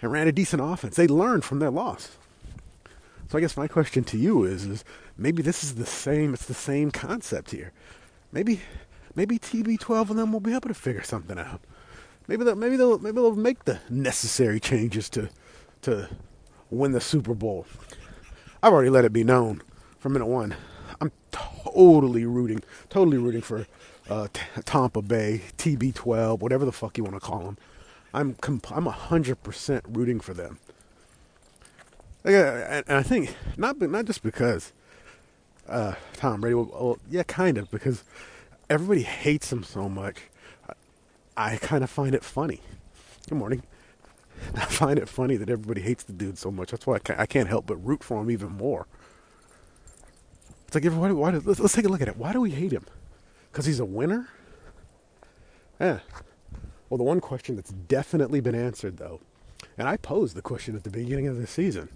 and 0.00 0.12
ran 0.12 0.28
a 0.28 0.32
decent 0.32 0.62
offense. 0.62 0.96
They 0.96 1.06
learned 1.06 1.44
from 1.44 1.58
their 1.58 1.70
loss. 1.70 2.16
So 3.28 3.36
I 3.36 3.40
guess 3.42 3.56
my 3.56 3.68
question 3.68 4.04
to 4.04 4.18
you 4.18 4.44
is 4.44 4.64
is 4.64 4.84
maybe 5.16 5.42
this 5.42 5.62
is 5.62 5.74
the 5.74 5.86
same 5.86 6.32
it's 6.34 6.46
the 6.46 6.54
same 6.54 6.90
concept 6.90 7.50
here. 7.50 7.72
Maybe 8.32 8.60
maybe 9.14 9.38
TB12 9.38 10.10
and 10.10 10.18
them 10.18 10.32
will 10.32 10.40
be 10.40 10.54
able 10.54 10.68
to 10.68 10.74
figure 10.74 11.02
something 11.02 11.38
out. 11.38 11.60
Maybe 12.26 12.44
they'll, 12.44 12.54
maybe 12.54 12.76
they'll 12.76 12.98
maybe 12.98 13.16
they'll 13.16 13.34
make 13.34 13.64
the 13.64 13.80
necessary 13.90 14.60
changes 14.60 15.10
to 15.10 15.28
to 15.82 16.08
win 16.70 16.92
the 16.92 17.00
Super 17.00 17.34
Bowl. 17.34 17.66
I've 18.62 18.72
already 18.72 18.90
let 18.90 19.04
it 19.04 19.12
be 19.12 19.24
known 19.24 19.62
from 19.98 20.12
minute 20.12 20.26
one. 20.26 20.54
I'm 21.00 21.12
totally 21.30 22.24
rooting, 22.24 22.62
totally 22.88 23.18
rooting 23.18 23.42
for 23.42 23.66
uh, 24.08 24.28
T- 24.32 24.42
Tampa 24.64 25.02
Bay, 25.02 25.42
TB12, 25.58 26.40
whatever 26.40 26.64
the 26.64 26.72
fuck 26.72 26.96
you 26.96 27.04
want 27.04 27.16
to 27.16 27.20
call 27.20 27.40
them. 27.40 27.58
I'm 28.14 28.34
comp- 28.34 28.72
I'm 28.72 28.86
hundred 28.86 29.42
percent 29.42 29.84
rooting 29.88 30.20
for 30.20 30.32
them. 30.34 30.58
and 32.24 32.84
I 32.88 33.02
think 33.02 33.34
not 33.56 33.80
not 33.80 34.06
just 34.06 34.22
because 34.22 34.72
uh, 35.68 35.94
Tom 36.14 36.40
Brady. 36.40 36.54
Well, 36.54 36.98
yeah, 37.10 37.22
kind 37.24 37.58
of 37.58 37.70
because 37.70 38.04
everybody 38.70 39.02
hates 39.02 39.52
him 39.52 39.62
so 39.62 39.88
much. 39.88 40.16
I, 41.36 41.52
I 41.52 41.56
kind 41.58 41.84
of 41.84 41.90
find 41.90 42.14
it 42.14 42.24
funny. 42.24 42.60
Good 43.28 43.36
morning. 43.38 43.62
I 44.54 44.64
find 44.64 44.98
it 44.98 45.08
funny 45.08 45.36
that 45.36 45.50
everybody 45.50 45.82
hates 45.82 46.04
the 46.04 46.12
dude 46.14 46.38
so 46.38 46.50
much. 46.50 46.70
That's 46.70 46.86
why 46.86 46.98
I 47.18 47.26
can't 47.26 47.48
help 47.48 47.66
but 47.66 47.76
root 47.76 48.02
for 48.02 48.22
him 48.22 48.30
even 48.30 48.52
more. 48.52 48.86
It's 50.68 50.74
like, 50.74 50.84
why, 50.84 51.10
why, 51.12 51.30
let's, 51.30 51.58
let's 51.58 51.74
take 51.74 51.86
a 51.86 51.88
look 51.88 52.02
at 52.02 52.08
it. 52.08 52.16
Why 52.16 52.32
do 52.32 52.40
we 52.40 52.50
hate 52.50 52.72
him? 52.72 52.84
Because 53.50 53.64
he's 53.66 53.80
a 53.80 53.84
winner? 53.84 54.28
Yeah. 55.80 56.00
Well, 56.88 56.98
the 56.98 57.04
one 57.04 57.20
question 57.20 57.56
that's 57.56 57.70
definitely 57.70 58.40
been 58.40 58.54
answered, 58.54 58.98
though, 58.98 59.20
and 59.76 59.88
I 59.88 59.96
posed 59.96 60.36
the 60.36 60.42
question 60.42 60.76
at 60.76 60.84
the 60.84 60.90
beginning 60.90 61.26
of 61.26 61.38
the 61.38 61.46
season 61.46 61.88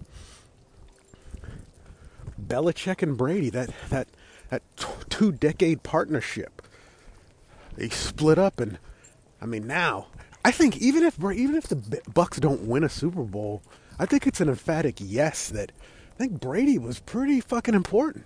Belichick 2.41 3.01
and 3.01 3.17
Brady, 3.17 3.49
that, 3.51 3.69
that, 3.89 4.07
that 4.49 4.61
t- 4.75 4.87
two 5.09 5.31
decade 5.31 5.83
partnership. 5.83 6.61
They 7.75 7.89
split 7.89 8.37
up, 8.37 8.59
and 8.59 8.77
I 9.41 9.45
mean, 9.45 9.65
now 9.65 10.07
I 10.45 10.51
think 10.51 10.77
even 10.77 11.03
if 11.03 11.17
even 11.23 11.55
if 11.55 11.67
the 11.67 12.01
Bucks 12.13 12.39
don't 12.39 12.67
win 12.67 12.83
a 12.83 12.89
Super 12.89 13.23
Bowl, 13.23 13.63
I 13.97 14.05
think 14.05 14.27
it's 14.27 14.41
an 14.41 14.49
emphatic 14.49 14.97
yes 14.99 15.49
that 15.49 15.71
I 16.13 16.17
think 16.17 16.39
Brady 16.39 16.77
was 16.77 16.99
pretty 16.99 17.39
fucking 17.39 17.73
important. 17.73 18.25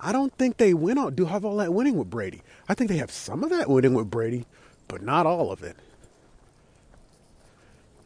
I 0.00 0.12
don't 0.12 0.32
think 0.34 0.56
they 0.56 0.74
win 0.74 0.98
all 0.98 1.10
do 1.10 1.26
have 1.26 1.44
all 1.44 1.56
that 1.56 1.72
winning 1.72 1.96
with 1.96 2.10
Brady. 2.10 2.42
I 2.68 2.74
think 2.74 2.90
they 2.90 2.98
have 2.98 3.10
some 3.10 3.42
of 3.42 3.50
that 3.50 3.68
winning 3.68 3.94
with 3.94 4.10
Brady, 4.10 4.46
but 4.86 5.02
not 5.02 5.26
all 5.26 5.50
of 5.50 5.62
it. 5.62 5.76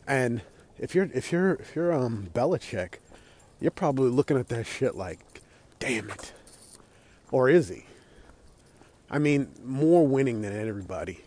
And 0.07 0.43
if 0.79 0.95
you're 0.95 1.11
if 1.15 1.33
you're 1.33 1.55
if 1.55 1.77
you're 1.77 1.93
um 1.93 2.29
Belichick, 2.35 2.95
you're 3.61 3.71
probably 3.71 4.11
looking 4.11 4.39
at 4.39 4.49
that 4.49 4.67
shit 4.67 4.95
like, 4.95 5.21
damn 5.79 6.11
it. 6.11 6.33
Or 7.31 7.49
is 7.49 7.69
he? 7.69 7.85
I 9.11 9.19
mean, 9.19 9.49
more 9.63 10.07
winning 10.07 10.43
than 10.43 10.55
everybody. 10.55 11.21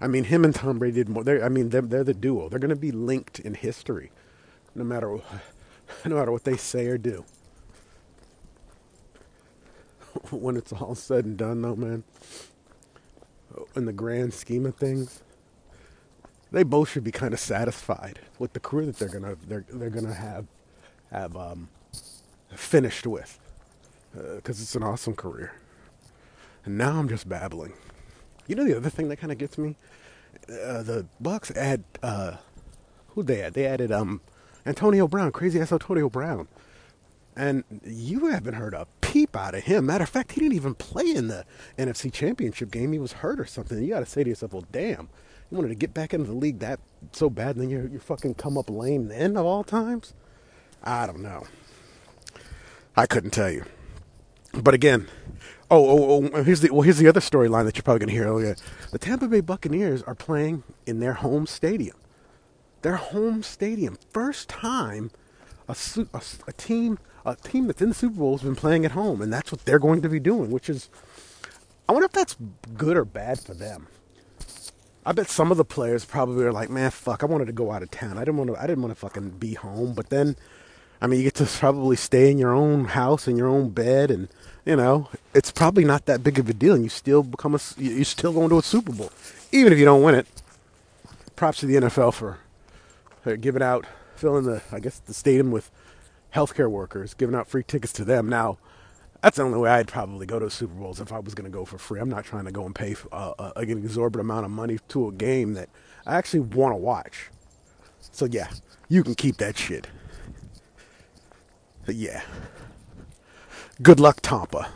I 0.00 0.08
mean, 0.08 0.24
him 0.24 0.44
and 0.44 0.54
Tom 0.54 0.78
Brady 0.78 0.96
did 0.96 1.08
more. 1.08 1.24
They're, 1.24 1.42
I 1.44 1.48
mean, 1.48 1.70
they're, 1.70 1.80
they're 1.80 2.04
the 2.04 2.12
duo. 2.12 2.48
They're 2.48 2.58
going 2.58 2.70
to 2.70 2.76
be 2.76 2.90
linked 2.90 3.38
in 3.38 3.54
history, 3.54 4.10
no 4.74 4.84
matter 4.84 5.08
no 6.04 6.16
matter 6.16 6.32
what 6.32 6.44
they 6.44 6.56
say 6.56 6.86
or 6.86 6.98
do. 6.98 7.24
when 10.30 10.56
it's 10.56 10.72
all 10.72 10.94
said 10.94 11.24
and 11.24 11.36
done, 11.36 11.62
though, 11.62 11.76
man, 11.76 12.04
in 13.76 13.84
the 13.84 13.92
grand 13.92 14.34
scheme 14.34 14.66
of 14.66 14.74
things, 14.76 15.22
they 16.50 16.62
both 16.62 16.90
should 16.90 17.04
be 17.04 17.10
kind 17.10 17.34
of 17.34 17.40
satisfied 17.40 18.20
with 18.38 18.52
the 18.52 18.60
career 18.60 18.86
that 18.86 18.98
they're 18.98 19.08
gonna 19.08 19.36
they're 19.46 19.64
they're 19.72 19.90
gonna 19.90 20.14
have 20.14 20.46
have 21.10 21.36
um, 21.36 21.68
finished 22.54 23.06
with, 23.06 23.38
because 24.12 24.60
uh, 24.60 24.62
it's 24.62 24.74
an 24.74 24.82
awesome 24.82 25.14
career. 25.14 25.54
And 26.64 26.78
now 26.78 26.98
I'm 26.98 27.08
just 27.08 27.28
babbling. 27.28 27.74
You 28.46 28.54
know 28.56 28.64
the 28.64 28.76
other 28.76 28.90
thing 28.90 29.08
that 29.08 29.16
kind 29.16 29.32
of 29.32 29.38
gets 29.38 29.58
me? 29.58 29.76
Uh, 30.48 30.82
the 30.82 31.06
Bucks 31.20 31.50
add 31.52 31.84
uh, 32.02 32.36
who 33.08 33.22
they 33.22 33.42
add? 33.42 33.54
They 33.54 33.66
added 33.66 33.90
um 33.92 34.20
Antonio 34.66 35.08
Brown, 35.08 35.32
crazy 35.32 35.60
ass 35.60 35.72
Antonio 35.72 36.08
Brown, 36.08 36.48
and 37.36 37.64
you 37.84 38.26
haven't 38.26 38.54
heard 38.54 38.74
a 38.74 38.86
peep 39.14 39.36
out 39.36 39.54
of 39.54 39.62
him. 39.62 39.86
Matter 39.86 40.02
of 40.02 40.10
fact, 40.10 40.32
he 40.32 40.40
didn't 40.40 40.56
even 40.56 40.74
play 40.74 41.14
in 41.14 41.28
the 41.28 41.44
NFC 41.78 42.12
Championship 42.12 42.72
game. 42.72 42.90
He 42.90 42.98
was 42.98 43.12
hurt 43.12 43.38
or 43.38 43.44
something. 43.44 43.80
You 43.80 43.90
got 43.90 44.00
to 44.00 44.06
say 44.06 44.24
to 44.24 44.28
yourself, 44.28 44.52
"Well, 44.52 44.64
damn, 44.72 45.08
you 45.50 45.56
wanted 45.56 45.68
to 45.68 45.76
get 45.76 45.94
back 45.94 46.12
into 46.12 46.26
the 46.26 46.36
league 46.36 46.58
that 46.58 46.80
so 47.12 47.30
bad, 47.30 47.54
and 47.54 47.62
then 47.62 47.70
you're, 47.70 47.86
you're 47.86 48.00
fucking 48.00 48.34
come 48.34 48.58
up 48.58 48.68
lame 48.68 49.06
then 49.06 49.36
of 49.36 49.46
all 49.46 49.62
times." 49.62 50.14
I 50.82 51.06
don't 51.06 51.22
know. 51.22 51.44
I 52.96 53.06
couldn't 53.06 53.30
tell 53.30 53.50
you. 53.50 53.64
But 54.52 54.74
again, 54.74 55.08
Oh, 55.70 55.88
oh, 55.88 56.30
oh! 56.32 56.42
Here's 56.42 56.60
the 56.60 56.70
well. 56.72 56.82
Here's 56.82 56.98
the 56.98 57.08
other 57.08 57.20
storyline 57.20 57.64
that 57.66 57.76
you're 57.76 57.84
probably 57.84 58.06
to 58.06 58.12
hear. 58.12 58.28
Oh, 58.28 58.38
yeah. 58.38 58.54
The 58.90 58.98
Tampa 58.98 59.28
Bay 59.28 59.40
Buccaneers 59.40 60.02
are 60.02 60.14
playing 60.14 60.64
in 60.86 60.98
their 60.98 61.14
home 61.14 61.46
stadium. 61.46 61.96
Their 62.82 62.96
home 62.96 63.42
stadium. 63.44 63.96
First 64.10 64.48
time 64.48 65.10
a, 65.68 65.76
a, 66.12 66.22
a 66.48 66.52
team 66.52 66.98
a 67.24 67.36
team 67.36 67.66
that's 67.66 67.80
in 67.80 67.88
the 67.88 67.94
Super 67.94 68.16
Bowl 68.16 68.36
has 68.36 68.42
been 68.42 68.56
playing 68.56 68.84
at 68.84 68.92
home, 68.92 69.22
and 69.22 69.32
that's 69.32 69.50
what 69.50 69.64
they're 69.64 69.78
going 69.78 70.02
to 70.02 70.08
be 70.08 70.20
doing. 70.20 70.50
Which 70.50 70.68
is, 70.68 70.88
I 71.88 71.92
wonder 71.92 72.06
if 72.06 72.12
that's 72.12 72.36
good 72.76 72.96
or 72.96 73.04
bad 73.04 73.40
for 73.40 73.54
them. 73.54 73.88
I 75.06 75.12
bet 75.12 75.28
some 75.28 75.50
of 75.50 75.58
the 75.58 75.64
players 75.64 76.04
probably 76.04 76.44
are 76.44 76.52
like, 76.52 76.70
man, 76.70 76.90
fuck, 76.90 77.22
I 77.22 77.26
wanted 77.26 77.46
to 77.46 77.52
go 77.52 77.70
out 77.70 77.82
of 77.82 77.90
town. 77.90 78.16
I 78.16 78.20
didn't 78.20 78.38
want 78.38 78.50
to. 78.50 78.56
I 78.56 78.66
didn't 78.66 78.82
want 78.82 78.92
to 78.92 79.00
fucking 79.00 79.30
be 79.30 79.54
home. 79.54 79.94
But 79.94 80.08
then, 80.08 80.36
I 81.00 81.06
mean, 81.06 81.20
you 81.20 81.24
get 81.24 81.34
to 81.36 81.46
probably 81.46 81.96
stay 81.96 82.30
in 82.30 82.38
your 82.38 82.54
own 82.54 82.86
house 82.86 83.28
in 83.28 83.36
your 83.36 83.48
own 83.48 83.70
bed, 83.70 84.10
and 84.10 84.28
you 84.64 84.76
know, 84.76 85.08
it's 85.34 85.50
probably 85.50 85.84
not 85.84 86.06
that 86.06 86.22
big 86.22 86.38
of 86.38 86.48
a 86.48 86.54
deal. 86.54 86.74
And 86.74 86.84
you 86.84 86.88
still 86.88 87.22
become 87.22 87.54
a, 87.54 87.60
You're 87.76 88.04
still 88.04 88.32
going 88.32 88.48
to 88.50 88.58
a 88.58 88.62
Super 88.62 88.92
Bowl, 88.92 89.10
even 89.52 89.72
if 89.72 89.78
you 89.78 89.84
don't 89.84 90.02
win 90.02 90.14
it. 90.14 90.26
Props 91.36 91.58
to 91.60 91.66
the 91.66 91.74
NFL 91.74 92.14
for, 92.14 92.38
for 93.22 93.36
giving 93.36 93.62
out, 93.62 93.86
filling 94.14 94.44
the, 94.44 94.62
I 94.70 94.78
guess, 94.78 95.00
the 95.00 95.12
stadium 95.12 95.50
with 95.50 95.70
healthcare 96.34 96.70
workers, 96.70 97.14
giving 97.14 97.34
out 97.34 97.48
free 97.48 97.62
tickets 97.62 97.92
to 97.94 98.04
them. 98.04 98.28
Now, 98.28 98.58
that's 99.22 99.36
the 99.36 99.42
only 99.42 99.58
way 99.58 99.70
I'd 99.70 99.88
probably 99.88 100.26
go 100.26 100.38
to 100.38 100.50
Super 100.50 100.74
Bowls 100.74 101.00
if 101.00 101.12
I 101.12 101.18
was 101.18 101.34
going 101.34 101.50
to 101.50 101.56
go 101.56 101.64
for 101.64 101.78
free. 101.78 102.00
I'm 102.00 102.10
not 102.10 102.24
trying 102.24 102.44
to 102.44 102.52
go 102.52 102.66
and 102.66 102.74
pay 102.74 102.94
uh, 103.10 103.32
uh, 103.38 103.52
an 103.56 103.70
exorbitant 103.70 104.20
amount 104.20 104.44
of 104.44 104.50
money 104.50 104.78
to 104.88 105.08
a 105.08 105.12
game 105.12 105.54
that 105.54 105.70
I 106.04 106.16
actually 106.16 106.40
want 106.40 106.72
to 106.72 106.76
watch. 106.76 107.30
So 108.00 108.26
yeah, 108.26 108.48
you 108.88 109.02
can 109.02 109.14
keep 109.14 109.38
that 109.38 109.56
shit. 109.56 109.86
But 111.86 111.94
yeah. 111.94 112.22
Good 113.82 113.98
luck, 113.98 114.20
Tampa. 114.20 114.68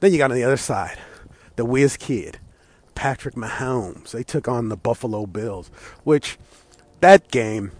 Then 0.00 0.12
you 0.12 0.18
got 0.18 0.30
on 0.30 0.36
the 0.36 0.44
other 0.44 0.56
side, 0.56 0.98
the 1.56 1.64
Whiz 1.64 1.96
Kid, 1.96 2.38
Patrick 2.94 3.34
Mahomes. 3.34 4.10
They 4.10 4.22
took 4.22 4.48
on 4.48 4.68
the 4.68 4.76
Buffalo 4.76 5.26
Bills, 5.26 5.68
which 6.02 6.38
that 7.00 7.30
game, 7.30 7.72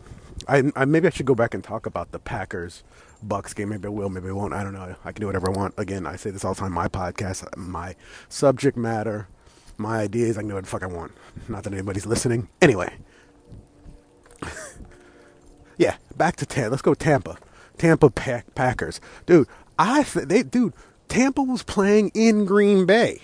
I, 0.47 0.71
I 0.77 0.85
maybe 0.85 1.09
I 1.09 1.11
should 1.11 1.27
go 1.27 1.35
back 1.35 1.55
and 1.55 1.65
talk 1.65 1.87
about 1.87 2.13
the 2.13 2.19
Packers 2.19 2.85
Bucks 3.23 3.55
game. 3.55 3.71
Maybe 3.71 3.87
I 3.87 3.91
will, 3.91 4.09
maybe 4.09 4.29
I 4.29 4.33
won't. 4.33 4.53
I 4.55 4.63
don't 4.63 4.73
know. 4.73 4.95
I 5.05 5.13
can 5.13 5.21
do 5.21 5.27
whatever 5.27 5.51
I 5.51 5.57
want. 5.57 5.75
Again, 5.77 6.07
I 6.07 6.17
say 6.17 6.31
this 6.31 6.45
all 6.45 6.55
the 6.55 6.61
time. 6.61 6.73
My 6.73 6.89
podcast, 6.89 7.57
my 7.57 7.95
subject 8.29 8.77
matter, 8.77 9.29
my 9.77 9.99
ideas. 10.01 10.37
I 10.37 10.41
can 10.41 10.49
do 10.49 10.55
what 10.55 10.65
the 10.65 10.71
fuck 10.71 10.83
I 10.83 10.87
want. 10.87 11.13
Not 11.49 11.65
that 11.65 11.73
anybody's 11.73 12.07
listening. 12.07 12.49
Anyway, 12.61 12.93
yeah, 15.79 15.97
back 16.17 16.37
to 16.37 16.47
Tampa. 16.47 16.71
Let's 16.71 16.83
go 16.83 16.95
Tampa. 16.95 17.39
Tampa 17.79 18.11
Pack- 18.11 18.55
Packers. 18.55 19.01
Dude, 19.27 19.49
I 19.79 20.03
th- 20.03 20.29
they 20.29 20.43
dude, 20.43 20.75
Tampa 21.09 21.43
was 21.43 21.63
playing 21.63 22.11
in 22.15 22.45
Green 22.45 22.87
Bay. 22.87 23.21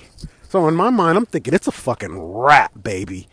So 0.48 0.66
in 0.66 0.74
my 0.74 0.90
mind, 0.90 1.18
I'm 1.18 1.26
thinking 1.26 1.54
it's 1.54 1.68
a 1.68 1.72
fucking 1.72 2.18
wrap, 2.18 2.72
baby. 2.82 3.28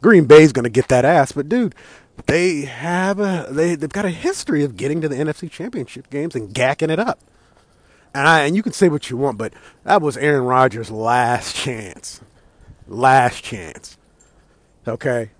Green 0.00 0.24
Bay's 0.24 0.52
to 0.52 0.68
get 0.68 0.88
that 0.88 1.04
ass, 1.04 1.32
but 1.32 1.48
dude, 1.48 1.74
they 2.26 2.62
have 2.62 3.20
a 3.20 3.46
they 3.50 3.74
they've 3.74 3.88
got 3.88 4.04
a 4.04 4.10
history 4.10 4.64
of 4.64 4.76
getting 4.76 5.00
to 5.00 5.08
the 5.08 5.16
NFC 5.16 5.50
Championship 5.50 6.10
games 6.10 6.34
and 6.34 6.52
gacking 6.52 6.90
it 6.90 6.98
up. 6.98 7.20
And 8.12 8.26
I, 8.26 8.40
and 8.40 8.56
you 8.56 8.62
can 8.62 8.72
say 8.72 8.88
what 8.88 9.08
you 9.08 9.16
want, 9.16 9.38
but 9.38 9.52
that 9.84 10.02
was 10.02 10.16
Aaron 10.16 10.44
Rodgers' 10.44 10.90
last 10.90 11.54
chance. 11.54 12.20
Last 12.88 13.44
chance. 13.44 13.96
Okay? 14.88 15.30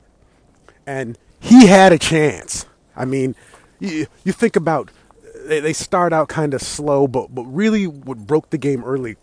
and 0.91 1.17
he 1.39 1.67
had 1.67 1.93
a 1.93 1.99
chance. 1.99 2.67
I 2.97 3.05
mean, 3.05 3.37
you, 3.79 4.07
you 4.25 4.33
think 4.33 4.57
about 4.57 4.91
they, 5.47 5.61
they 5.61 5.73
start 5.73 6.13
out 6.13 6.29
kind 6.29 6.53
of 6.53 6.61
slow, 6.61 7.07
but 7.07 7.35
but 7.35 7.45
really 7.45 7.87
what 7.87 8.19
broke 8.27 8.51
the 8.51 8.59
game 8.59 8.83
early, 8.85 9.17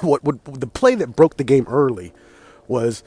what 0.00 0.24
what 0.24 0.42
the 0.44 0.66
play 0.66 0.94
that 0.94 1.14
broke 1.14 1.36
the 1.36 1.44
game 1.44 1.66
early 1.68 2.12
was 2.66 3.02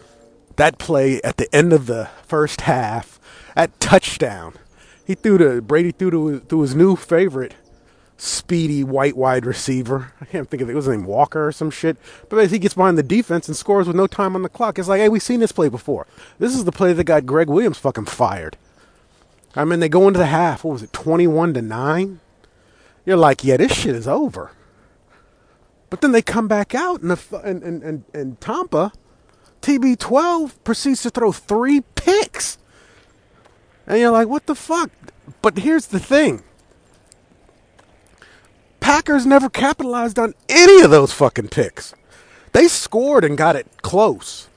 that 0.58 0.78
play 0.78 1.22
at 1.22 1.38
the 1.38 1.54
end 1.56 1.74
of 1.74 1.86
the 1.86 2.10
first 2.24 2.62
half 2.62 3.20
at 3.56 3.80
touchdown. 3.80 4.54
He 5.06 5.16
threw 5.16 5.38
to 5.38 5.62
Brady 5.62 5.92
threw 5.92 6.40
to 6.40 6.62
his 6.62 6.76
new 6.76 6.96
favorite 6.96 7.54
speedy 8.18 8.84
white 8.84 9.18
wide 9.18 9.46
receiver. 9.46 10.14
I 10.22 10.26
can't 10.26 10.50
think 10.50 10.62
of 10.62 10.70
it. 10.70 10.72
It 10.72 10.76
was 10.76 10.86
his 10.86 10.96
name 10.96 11.06
Walker 11.06 11.48
or 11.48 11.52
some 11.52 11.70
shit. 11.70 11.98
But 12.30 12.40
as 12.40 12.52
he 12.52 12.60
gets 12.60 12.74
behind 12.74 12.98
the 12.98 13.04
defense 13.04 13.48
and 13.48 13.58
scores 13.58 13.88
with 13.88 13.96
no 13.96 14.08
time 14.08 14.36
on 14.36 14.42
the 14.42 14.50
clock, 14.50 14.80
it's 14.80 14.88
like, 14.88 15.02
hey, 15.02 15.10
we've 15.10 15.22
seen 15.22 15.42
this 15.42 15.52
play 15.52 15.70
before. 15.70 16.08
This 16.40 16.56
is 16.56 16.64
the 16.64 16.72
play 16.72 16.94
that 16.94 17.04
got 17.04 17.26
Gregg 17.26 17.50
Williams 17.50 17.78
fucking 17.78 18.06
fired. 18.06 18.58
I 19.56 19.66
mean, 19.66 19.80
they 19.80 19.90
go 19.90 20.08
into 20.08 20.20
the 20.20 20.26
half. 20.26 20.64
What 20.64 20.74
was 20.74 20.84
it, 20.84 20.94
twenty-one 20.94 21.54
to 21.54 21.62
nine? 21.62 22.20
You're 23.06 23.18
like, 23.18 23.44
yeah, 23.44 23.58
this 23.58 23.74
shit 23.74 23.96
is 23.96 24.08
over. 24.08 24.52
But 25.90 26.02
then 26.02 26.12
they 26.12 26.22
come 26.22 26.48
back 26.48 26.74
out, 26.74 27.02
and 27.02 27.12
the 27.12 27.38
and 27.40 27.64
and 27.64 27.84
and, 27.84 28.04
and 28.14 28.42
Tampa, 28.42 28.92
TB12 29.66 30.52
proceeds 30.64 31.02
to 31.02 31.10
throw 31.10 31.32
three 31.32 31.82
picks, 31.96 32.60
and 33.88 34.00
you're 34.00 34.12
like, 34.12 34.28
what 34.28 34.46
the 34.46 34.54
fuck? 34.54 34.92
But 35.42 35.58
here's 35.58 35.88
the 35.88 36.00
thing. 36.00 36.44
Packers 38.80 39.26
never 39.26 39.50
capitalized 39.50 40.20
on 40.20 40.36
any 40.50 40.84
of 40.84 40.92
those 40.92 41.12
fucking 41.12 41.48
picks. 41.48 41.96
They 42.52 42.68
scored 42.68 43.26
and 43.26 43.36
got 43.36 43.56
it 43.56 43.66
close, 43.82 44.50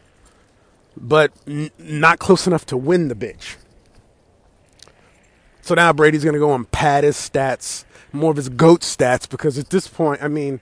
but 0.95 1.33
n- 1.47 1.71
not 1.79 2.19
close 2.19 2.47
enough 2.47 2.67
to 2.67 2.77
win 2.77 3.09
the 3.09 3.15
bitch. 3.15 3.57
So 5.63 5.75
now 5.75 5.95
Brady's 5.95 6.23
going 6.23 6.35
to 6.35 6.39
go 6.39 6.55
and 6.55 6.71
pad 6.71 7.05
his 7.05 7.17
stats, 7.17 7.87
more 8.13 8.31
of 8.31 8.37
his 8.37 8.51
goat 8.51 8.83
stats, 8.83 9.27
because 9.27 9.57
at 9.57 9.71
this 9.71 9.89
point, 9.89 10.23
I 10.23 10.29
mean, 10.29 10.61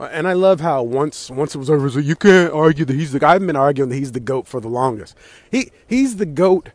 and 0.00 0.26
I 0.26 0.32
love 0.32 0.60
how 0.60 0.82
once 0.82 1.30
once 1.30 1.54
it 1.54 1.58
was 1.58 1.70
over, 1.70 1.88
like, 1.88 2.04
you 2.04 2.16
can't 2.16 2.52
argue 2.52 2.84
that 2.84 2.94
he's 2.94 3.12
the. 3.12 3.26
I've 3.26 3.46
been 3.46 3.56
arguing 3.56 3.90
that 3.90 3.96
he's 3.96 4.12
the 4.12 4.20
goat 4.20 4.46
for 4.46 4.60
the 4.60 4.68
longest. 4.68 5.16
He 5.50 5.70
he's 5.86 6.16
the 6.16 6.26
goat. 6.26 6.70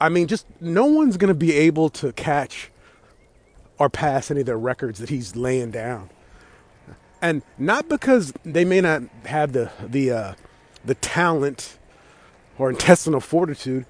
I 0.00 0.08
mean, 0.08 0.26
just 0.26 0.46
no 0.60 0.86
one's 0.86 1.16
to 1.28 1.34
be 1.34 1.52
able 1.52 1.88
to 1.90 2.12
catch 2.12 2.70
or 3.78 3.88
pass 3.88 4.30
any 4.30 4.40
of 4.40 4.46
the 4.46 4.56
records 4.56 4.98
that 4.98 5.08
he's 5.08 5.36
laying 5.36 5.70
down. 5.70 6.10
And 7.22 7.42
not 7.56 7.88
because 7.88 8.32
they 8.44 8.64
may 8.64 8.80
not 8.80 9.02
have 9.26 9.52
the 9.52 9.70
the 9.86 10.10
uh, 10.10 10.34
the 10.84 10.94
talent 10.96 11.78
or 12.58 12.70
intestinal 12.70 13.20
fortitude. 13.20 13.86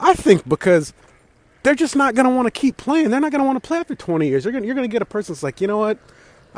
I 0.00 0.14
think 0.14 0.48
because 0.48 0.92
they're 1.62 1.74
just 1.74 1.96
not 1.96 2.14
to 2.28 2.34
want 2.34 2.46
to 2.46 2.50
keep 2.50 2.76
playing. 2.76 3.10
They're 3.10 3.20
not 3.20 3.32
to 3.40 3.46
want 3.46 3.62
to 3.62 3.66
play 3.66 3.78
after 3.78 3.94
20 3.94 4.28
years. 4.28 4.44
Going 4.44 4.64
you're 4.64 4.74
to 4.88 4.92
get 4.92 5.02
a 5.02 5.06
person 5.06 5.34
that's 5.34 5.42
like, 5.42 5.60
you 5.60 5.66
know 5.66 5.78
what? 5.78 5.98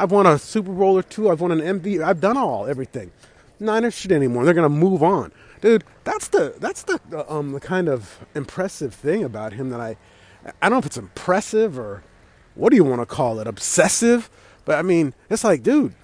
I've 0.01 0.13
won 0.13 0.27
a 0.27 0.39
Super 0.39 0.73
Bowl 0.73 0.97
or 0.97 1.03
two. 1.03 1.29
I've 1.29 1.43
won 1.43 1.53
an 1.53 1.61
MVP. 1.61 2.03
I've 2.03 2.23
done 2.23 2.39
all 2.39 2.67
everything. 2.67 3.13
Not 3.61 3.85
interested 3.85 4.13
anymore. 4.13 4.47
They're 4.47 4.55
to 4.55 4.71
move 4.71 5.03
on, 5.03 5.31
dude. 5.61 5.85
That's 6.05 6.29
the 6.29 6.55
that's 6.59 6.85
the 6.85 6.99
um 7.31 7.53
the 7.53 7.61
kind 7.61 7.87
of 7.87 8.19
impressive 8.35 8.95
thing 8.95 9.23
about 9.23 9.53
him 9.53 9.69
that 9.69 9.79
I 9.79 9.99
I 10.47 10.53
don't 10.63 10.73
know 10.73 10.79
if 10.79 10.87
it's 10.87 10.97
impressive 10.97 11.79
or 11.79 12.03
what 12.55 12.71
do 12.71 12.77
you 12.77 12.85
want 12.85 13.03
to 13.03 13.07
call 13.07 13.41
it 13.41 13.47
obsessive, 13.47 14.31
but 14.65 14.79
I 14.79 14.83
mean 14.83 15.13
it's 15.29 15.45
like, 15.45 15.63
dude, 15.63 15.95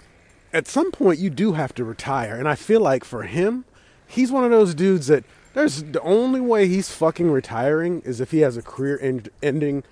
at 0.52 0.68
some 0.68 0.92
point 0.92 1.18
you 1.18 1.30
do 1.30 1.54
have 1.54 1.74
to 1.76 1.84
retire, 1.84 2.36
and 2.36 2.46
I 2.46 2.54
feel 2.54 2.82
like 2.82 3.02
for 3.02 3.22
him, 3.22 3.64
he's 4.06 4.30
one 4.30 4.44
of 4.44 4.50
those 4.50 4.74
dudes 4.74 5.06
that 5.06 5.24
there's 5.54 5.82
the 5.82 6.02
only 6.02 6.40
way 6.40 6.68
he's 6.68 6.90
fucking 6.90 7.30
retiring 7.30 8.02
is 8.02 8.20
if 8.20 8.30
he 8.30 8.40
has 8.40 8.58
a 8.58 8.62
career 8.62 8.98
end- 9.00 9.30
ending 9.42 9.84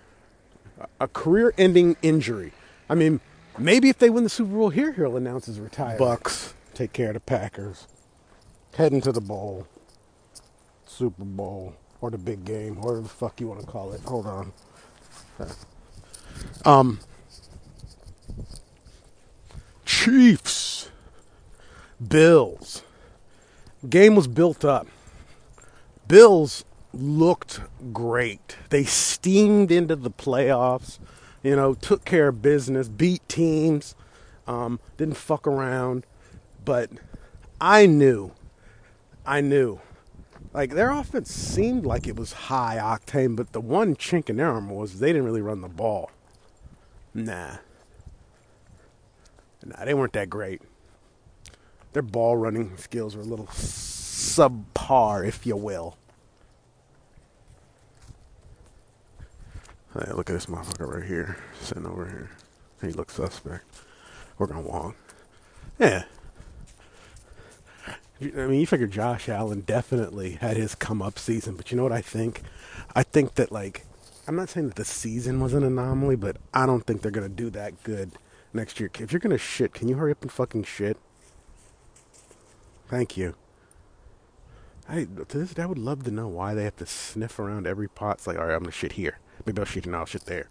a 1.00 1.08
career 1.08 1.54
ending 1.56 1.96
injury. 2.02 2.52
I 2.90 2.94
mean, 2.94 3.22
maybe 3.58 3.88
if 3.88 3.98
they 3.98 4.10
win 4.10 4.24
the 4.24 4.30
Super 4.30 4.52
Bowl 4.52 4.70
here, 4.70 4.92
he'll 4.92 5.16
announce 5.16 5.46
his 5.46 5.60
retirement. 5.60 5.98
Bucks 5.98 6.54
take 6.74 6.92
care 6.92 7.08
of 7.08 7.14
the 7.14 7.20
Packers. 7.20 7.86
Heading 8.74 9.00
to 9.02 9.12
the 9.12 9.20
bowl. 9.20 9.66
Super 10.86 11.24
Bowl. 11.24 11.74
Or 12.00 12.10
the 12.10 12.18
big 12.18 12.44
game, 12.44 12.80
whatever 12.80 13.02
the 13.02 13.08
fuck 13.08 13.40
you 13.40 13.46
want 13.46 13.60
to 13.60 13.66
call 13.66 13.92
it. 13.92 14.00
Hold 14.02 14.26
on. 14.26 14.52
Um 16.64 17.00
Chiefs. 19.84 20.90
Bills. 22.06 22.82
Game 23.88 24.14
was 24.14 24.26
built 24.26 24.64
up. 24.64 24.86
Bills 26.06 26.64
looked 26.92 27.60
great. 27.92 28.56
They 28.70 28.84
steamed 28.84 29.70
into 29.70 29.96
the 29.96 30.10
playoffs, 30.10 30.98
you 31.44 31.54
know, 31.54 31.74
took 31.74 32.04
care 32.04 32.28
of 32.28 32.42
business, 32.42 32.88
beat 32.88 33.28
teams, 33.28 33.94
um, 34.48 34.80
didn't 34.96 35.16
fuck 35.16 35.46
around. 35.46 36.04
But 36.64 36.90
I 37.60 37.86
knew, 37.86 38.32
I 39.26 39.42
knew, 39.42 39.80
like 40.54 40.70
their 40.70 40.90
offense 40.90 41.30
seemed 41.32 41.84
like 41.84 42.08
it 42.08 42.16
was 42.16 42.32
high 42.32 42.78
octane, 42.80 43.36
but 43.36 43.52
the 43.52 43.60
one 43.60 43.94
chink 43.94 44.30
in 44.30 44.38
their 44.38 44.50
armor 44.50 44.72
was 44.72 44.98
they 44.98 45.08
didn't 45.08 45.26
really 45.26 45.42
run 45.42 45.60
the 45.60 45.68
ball. 45.68 46.10
Nah. 47.12 47.58
Nah, 49.64 49.84
they 49.84 49.94
weren't 49.94 50.12
that 50.14 50.30
great. 50.30 50.62
Their 51.92 52.02
ball 52.02 52.36
running 52.36 52.76
skills 52.76 53.14
were 53.14 53.22
a 53.22 53.26
little 53.26 53.46
subpar, 53.46 55.26
if 55.26 55.46
you 55.46 55.56
will. 55.56 55.96
Hey, 59.94 60.12
look 60.12 60.28
at 60.28 60.32
this 60.32 60.46
motherfucker 60.46 60.88
right 60.88 61.04
here, 61.04 61.36
sitting 61.60 61.86
over 61.86 62.06
here. 62.06 62.30
He 62.82 62.92
looks 62.92 63.14
suspect. 63.14 63.64
We're 64.38 64.48
gonna 64.48 64.60
walk. 64.60 64.96
Yeah, 65.78 66.04
I 68.20 68.46
mean, 68.46 68.60
you 68.60 68.66
figure 68.66 68.86
Josh 68.86 69.28
Allen 69.28 69.60
definitely 69.62 70.32
had 70.32 70.56
his 70.56 70.74
come 70.74 71.02
up 71.02 71.18
season, 71.18 71.56
but 71.56 71.70
you 71.70 71.76
know 71.76 71.82
what 71.82 71.92
I 71.92 72.00
think? 72.00 72.42
I 72.94 73.02
think 73.02 73.34
that 73.34 73.50
like 73.50 73.84
I'm 74.26 74.36
not 74.36 74.48
saying 74.48 74.68
that 74.68 74.76
the 74.76 74.84
season 74.84 75.40
was 75.40 75.52
an 75.52 75.64
anomaly, 75.64 76.16
but 76.16 76.36
I 76.52 76.64
don't 76.64 76.86
think 76.86 77.02
they're 77.02 77.10
gonna 77.10 77.28
do 77.28 77.50
that 77.50 77.82
good 77.82 78.12
next 78.52 78.78
year. 78.80 78.90
If 78.98 79.12
you're 79.12 79.20
gonna 79.20 79.36
shit, 79.38 79.74
can 79.74 79.88
you 79.88 79.96
hurry 79.96 80.12
up 80.12 80.22
and 80.22 80.30
fucking 80.30 80.64
shit? 80.64 80.96
Thank 82.88 83.16
you. 83.16 83.34
I 84.88 85.04
to 85.04 85.38
this 85.38 85.54
day 85.54 85.62
I 85.62 85.66
would 85.66 85.78
love 85.78 86.04
to 86.04 86.10
know 86.10 86.28
why 86.28 86.54
they 86.54 86.64
have 86.64 86.76
to 86.76 86.86
sniff 86.86 87.38
around 87.38 87.66
every 87.66 87.88
pot. 87.88 88.18
It's 88.18 88.26
like, 88.26 88.38
all 88.38 88.46
right, 88.46 88.54
I'm 88.54 88.60
gonna 88.60 88.72
shit 88.72 88.92
here. 88.92 89.18
Maybe 89.46 89.58
I'll 89.58 89.64
shit 89.64 89.84
here, 89.84 89.92
now 89.92 90.00
I'll 90.00 90.20
there. 90.24 90.48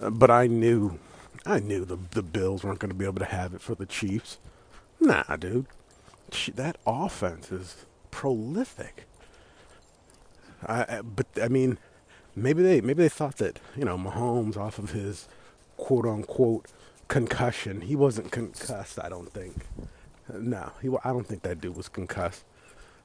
Uh, 0.00 0.10
but 0.10 0.30
I 0.30 0.46
knew, 0.46 0.98
I 1.44 1.60
knew 1.60 1.84
the 1.84 1.98
the 2.10 2.22
Bills 2.22 2.64
weren't 2.64 2.78
going 2.78 2.90
to 2.90 2.96
be 2.96 3.04
able 3.04 3.20
to 3.20 3.24
have 3.24 3.54
it 3.54 3.60
for 3.60 3.74
the 3.74 3.86
Chiefs. 3.86 4.38
Nah, 5.00 5.36
dude, 5.36 5.66
that 6.54 6.76
offense 6.86 7.52
is 7.52 7.86
prolific. 8.10 9.06
I, 10.66 10.82
I, 10.82 11.02
but 11.02 11.26
I 11.40 11.48
mean, 11.48 11.78
maybe 12.34 12.62
they 12.62 12.80
maybe 12.80 13.02
they 13.02 13.08
thought 13.08 13.36
that 13.36 13.60
you 13.76 13.84
know 13.84 13.96
Mahomes 13.96 14.56
off 14.56 14.78
of 14.78 14.90
his 14.92 15.28
quote 15.76 16.06
unquote 16.06 16.66
concussion, 17.08 17.82
he 17.82 17.96
wasn't 17.96 18.30
concussed. 18.30 18.98
I 19.02 19.08
don't 19.08 19.32
think. 19.32 19.66
No, 20.32 20.72
he. 20.82 20.88
I 21.04 21.12
don't 21.12 21.26
think 21.26 21.42
that 21.42 21.60
dude 21.60 21.76
was 21.76 21.88
concussed. 21.88 22.44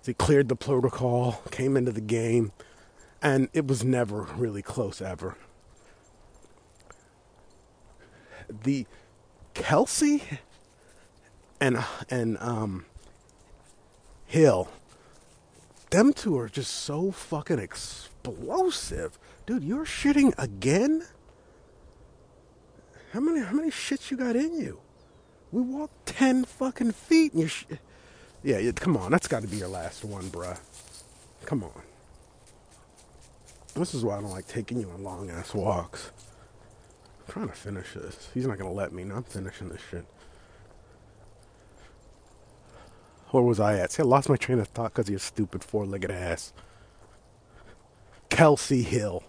He 0.06 0.14
cleared 0.14 0.50
the 0.50 0.56
protocol, 0.56 1.42
came 1.52 1.78
into 1.78 1.92
the 1.92 2.02
game, 2.02 2.52
and 3.22 3.50
it 3.54 3.68
was 3.68 3.84
never 3.84 4.24
really 4.36 4.62
close 4.64 5.02
ever. 5.02 5.38
The 8.64 8.88
Kelce 9.54 10.40
and 11.60 11.84
and 12.10 12.38
um 12.40 12.86
Hill, 14.26 14.70
them 15.92 16.14
two 16.14 16.38
are 16.40 16.50
just 16.50 16.72
so 16.72 17.12
fucking 17.12 17.60
explosive, 17.60 19.20
dude. 19.46 19.64
You're 19.64 19.86
shitting 19.86 20.34
again. 20.38 21.06
How 23.14 23.20
many 23.20 23.42
how 23.42 23.54
many 23.54 23.70
shits 23.70 24.10
you 24.10 24.18
got 24.18 24.36
in 24.36 24.60
you? 24.60 24.80
We 25.52 25.62
walked 25.62 26.08
ten 26.08 26.46
fucking 26.46 26.94
feet 26.94 27.34
and 27.34 27.44
you. 27.44 27.48
Sh- 27.50 27.66
yeah, 28.44 28.72
come 28.72 28.98
on. 28.98 29.12
That's 29.12 29.28
got 29.28 29.42
to 29.42 29.48
be 29.48 29.58
your 29.58 29.68
last 29.68 30.04
one, 30.04 30.24
bruh. 30.26 30.60
Come 31.46 31.64
on. 31.64 31.82
This 33.74 33.94
is 33.94 34.04
why 34.04 34.18
I 34.18 34.22
don't 34.22 34.32
like 34.32 34.48
taking 34.48 34.80
you 34.80 34.90
on 34.90 35.04
long 35.04 35.30
ass 35.30 35.54
walks. 35.54 36.12
I'm 37.28 37.34
trying 37.34 37.48
to 37.48 37.56
finish 37.56 37.94
this. 37.94 38.30
He's 38.34 38.46
not 38.46 38.58
gonna 38.58 38.72
let 38.72 38.92
me. 38.92 39.04
No, 39.04 39.16
I'm 39.16 39.24
finishing 39.24 39.70
this 39.70 39.82
shit. 39.90 40.06
Where 43.30 43.44
was 43.44 43.62
I 43.62 43.78
at? 43.80 43.94
See, 43.94 44.04
I 44.04 44.06
lost 44.06 44.28
my 44.28 44.36
train 44.36 44.60
of 44.60 44.68
thought 44.68 44.94
because 44.94 45.06
of 45.06 45.12
your 45.12 45.20
stupid 45.20 45.64
four-legged 45.64 46.12
ass. 46.12 46.52
Kelce 48.30 48.84
Hill. 48.84 49.24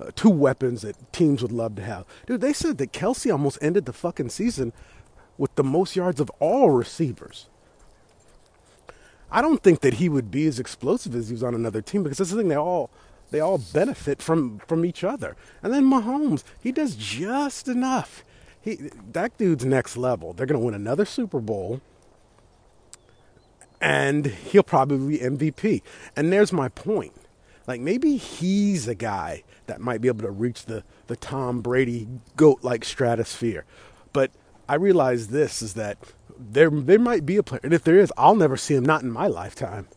Uh, 0.00 0.10
two 0.14 0.30
weapons 0.30 0.82
that 0.82 1.12
teams 1.12 1.42
would 1.42 1.52
love 1.52 1.74
to 1.76 1.82
have. 1.82 2.06
Dude, 2.26 2.40
they 2.40 2.52
said 2.52 2.78
that 2.78 2.92
Kelce 2.92 3.30
almost 3.30 3.58
ended 3.60 3.84
the 3.84 3.92
fucking 3.92 4.30
season 4.30 4.72
with 5.36 5.54
the 5.56 5.64
most 5.64 5.96
yards 5.96 6.20
of 6.20 6.30
all 6.38 6.70
receivers. 6.70 7.48
I 9.30 9.42
don't 9.42 9.62
think 9.62 9.80
that 9.80 9.94
he 9.94 10.08
would 10.08 10.30
be 10.30 10.46
as 10.46 10.58
explosive 10.58 11.14
as 11.14 11.28
he 11.28 11.34
was 11.34 11.42
on 11.42 11.54
another 11.54 11.82
team 11.82 12.02
because 12.02 12.18
that's 12.18 12.30
the 12.30 12.36
thing 12.36 12.48
they 12.48 12.56
all 12.56 12.90
they 13.30 13.40
all 13.40 13.58
benefit 13.58 14.22
from 14.22 14.60
from 14.66 14.84
each 14.84 15.02
other. 15.02 15.36
And 15.62 15.72
then 15.72 15.84
Mahomes, 15.84 16.44
he 16.60 16.72
does 16.72 16.94
just 16.96 17.68
enough. 17.68 18.24
He 18.60 18.90
that 19.12 19.36
dude's 19.36 19.64
next 19.64 19.96
level. 19.96 20.32
They're 20.32 20.46
going 20.46 20.60
to 20.60 20.64
win 20.64 20.74
another 20.74 21.04
Super 21.04 21.40
Bowl 21.40 21.80
and 23.80 24.26
he'll 24.26 24.62
probably 24.62 25.18
be 25.18 25.24
MVP. 25.24 25.82
And 26.14 26.32
there's 26.32 26.52
my 26.52 26.68
point. 26.68 27.12
Like 27.66 27.80
maybe 27.80 28.16
he's 28.16 28.86
a 28.86 28.94
guy 28.94 29.42
that 29.66 29.80
might 29.80 30.00
be 30.00 30.08
able 30.08 30.22
to 30.22 30.30
reach 30.30 30.66
the 30.66 30.84
the 31.08 31.16
Tom 31.16 31.60
Brady 31.60 32.06
goat 32.36 32.60
like 32.62 32.84
stratosphere. 32.84 33.64
But 34.12 34.30
I 34.68 34.76
realize 34.76 35.28
this 35.28 35.62
is 35.62 35.74
that 35.74 35.98
there 36.38 36.70
there 36.70 36.98
might 36.98 37.26
be 37.26 37.36
a 37.36 37.42
player, 37.42 37.60
and 37.62 37.72
if 37.72 37.84
there 37.84 37.98
is, 37.98 38.12
I'll 38.16 38.36
never 38.36 38.56
see 38.56 38.74
him. 38.74 38.84
Not 38.84 39.02
in 39.02 39.10
my 39.10 39.26
lifetime. 39.26 39.88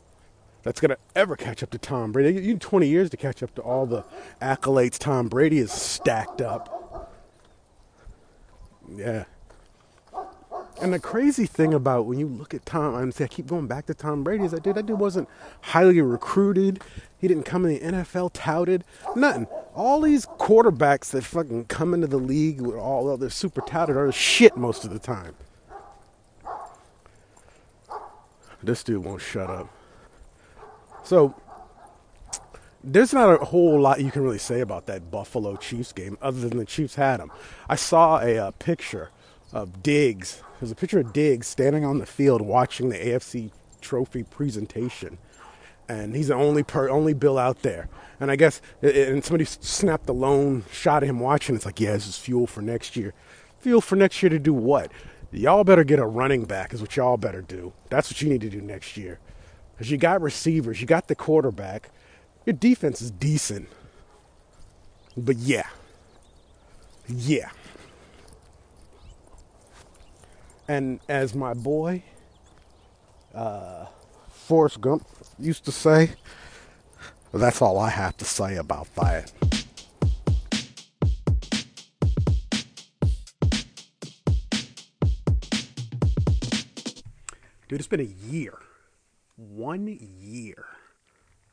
That's 0.64 0.80
gonna 0.80 0.98
ever 1.16 1.36
catch 1.36 1.64
up 1.64 1.70
to 1.72 1.78
Tom 1.78 2.12
Brady. 2.12 2.42
You 2.42 2.54
need 2.54 2.62
20 2.62 2.88
years 2.88 3.10
to 3.12 3.18
catch 3.18 3.42
up 3.42 3.56
to 3.56 3.62
all 3.62 3.86
the 3.86 4.04
accolades 4.42 4.98
Tom 4.98 5.28
Brady 5.28 5.60
has 5.60 5.72
stacked 5.72 6.42
up. 6.42 7.14
Yeah. 8.96 9.26
And 10.82 10.94
the 10.94 11.00
crazy 11.00 11.46
thing 11.46 11.74
about 11.74 12.06
when 12.06 12.20
you 12.20 12.28
look 12.28 12.54
at 12.54 12.66
Tom, 12.66 12.96
I'm 12.96 13.12
I 13.20 13.28
keep 13.28 13.48
going 13.48 13.68
back 13.68 13.86
to 13.88 13.94
Tom 13.94 14.24
Brady 14.24 14.46
is 14.46 14.52
that 14.52 14.64
dude, 14.64 14.76
that 14.76 14.86
dude 14.86 14.98
wasn't 15.00 15.28
highly 15.62 16.00
recruited. 16.02 16.82
He 17.18 17.28
didn't 17.28 17.44
come 17.44 17.66
in 17.66 17.74
the 17.74 17.98
NFL 17.98 18.32
touted. 18.34 18.86
Nothing. 19.14 19.48
All 19.76 20.00
these 20.00 20.26
quarterbacks 20.26 21.12
that 21.12 21.26
fucking 21.26 21.66
come 21.66 21.94
into 21.94 22.08
the 22.08 22.18
league 22.18 22.62
with 22.62 22.76
all 22.76 23.18
they're 23.18 23.30
super 23.30 23.62
touted 23.62 23.98
are 23.98 24.12
shit 24.12 24.56
most 24.56 24.86
of 24.86 24.92
the 24.92 25.00
time. 25.00 25.36
This 28.62 28.84
dude 28.84 29.04
won't 29.04 29.22
shut 29.22 29.50
up. 29.50 29.70
So 31.04 31.36
there's 32.84 33.14
not 33.14 33.42
a 33.42 33.46
whole 33.46 33.80
lot 33.80 34.02
you 34.02 34.12
can 34.12 34.24
really 34.24 34.38
say 34.38 34.62
about 34.62 34.86
that 34.88 35.12
Buffalo 35.12 35.56
Chiefs 35.56 35.92
game 35.92 36.18
other 36.22 36.48
than 36.48 36.58
the 36.58 36.66
Chiefs 36.66 36.96
had 36.96 37.20
them. 37.20 37.32
I 37.68 37.76
saw 37.76 38.20
a, 38.20 38.38
uh 38.38 38.52
picture 38.52 39.10
of 39.54 39.82
Diggs. 39.82 40.44
There's 40.60 40.72
a 40.72 40.76
picture 40.76 41.00
of 41.00 41.14
Diggs 41.14 41.48
standing 41.48 41.86
on 41.86 42.00
the 42.00 42.06
field 42.06 42.42
watching 42.42 42.90
the 42.90 42.98
AFC 42.98 43.52
Trophy 43.82 44.24
presentation, 44.24 45.18
and 45.88 46.16
he's 46.16 46.28
the 46.28 46.36
only 46.36 46.64
per, 46.64 46.90
only 46.90 47.14
Bill 47.14 47.38
out 47.38 47.62
there. 47.62 47.88
And 48.20 48.30
I 48.30 48.36
guess 48.36 48.62
and 48.82 49.24
somebody 49.24 49.46
snapped 49.46 50.06
the 50.06 50.14
lone 50.14 50.66
shot 50.72 51.04
of 51.04 51.10
him 51.10 51.20
watching. 51.20 51.56
It's 51.56 51.66
like, 51.66 51.80
yeah, 51.80 51.94
this 51.94 52.08
is 52.08 52.18
fuel 52.18 52.46
for 52.46 52.62
next 52.62 52.98
year. 52.98 53.14
Fuel 53.60 53.82
for 53.82 53.96
next 53.96 54.22
year 54.22 54.30
to 54.30 54.40
do 54.40 54.54
what? 54.54 54.92
Y'all 55.32 55.64
better 55.64 55.84
get 55.84 56.00
a 56.00 56.06
running 56.06 56.46
back. 56.46 56.74
Is 56.74 56.82
what 56.82 56.96
y'all 56.96 57.18
better 57.18 57.42
do. 57.42 57.74
That's 57.90 58.12
what 58.12 58.22
you 58.22 58.30
need 58.30 58.42
to 58.42 58.50
do 58.50 58.62
next 58.62 58.98
year. 58.98 59.20
Because 59.74 59.92
you 59.92 59.98
got 59.98 60.22
receivers, 60.22 60.82
you 60.82 60.88
got 60.88 61.08
the 61.08 61.16
quarterback. 61.16 61.90
Your 62.46 62.54
defense 62.54 63.02
is 63.02 63.12
decent. 63.12 63.70
But 65.16 65.38
yeah. 65.38 65.68
Yeah. 67.08 67.50
And 70.68 71.00
as 71.10 71.34
my 71.34 71.54
boy, 71.54 72.04
uh, 73.34 73.86
Forrest 74.32 74.82
Gump 74.82 75.08
used 75.40 75.66
to 75.66 75.72
say, 75.72 76.12
that's 77.34 77.62
all 77.62 77.80
I 77.80 77.90
have 77.90 78.18
to 78.18 78.26
say 78.26 78.56
about 78.56 78.94
that. 78.96 79.32
Dude, 87.70 87.80
it's 87.80 87.88
been 87.88 88.00
a 88.00 88.04
year. 88.04 88.58
One 89.36 89.88
year 89.88 90.66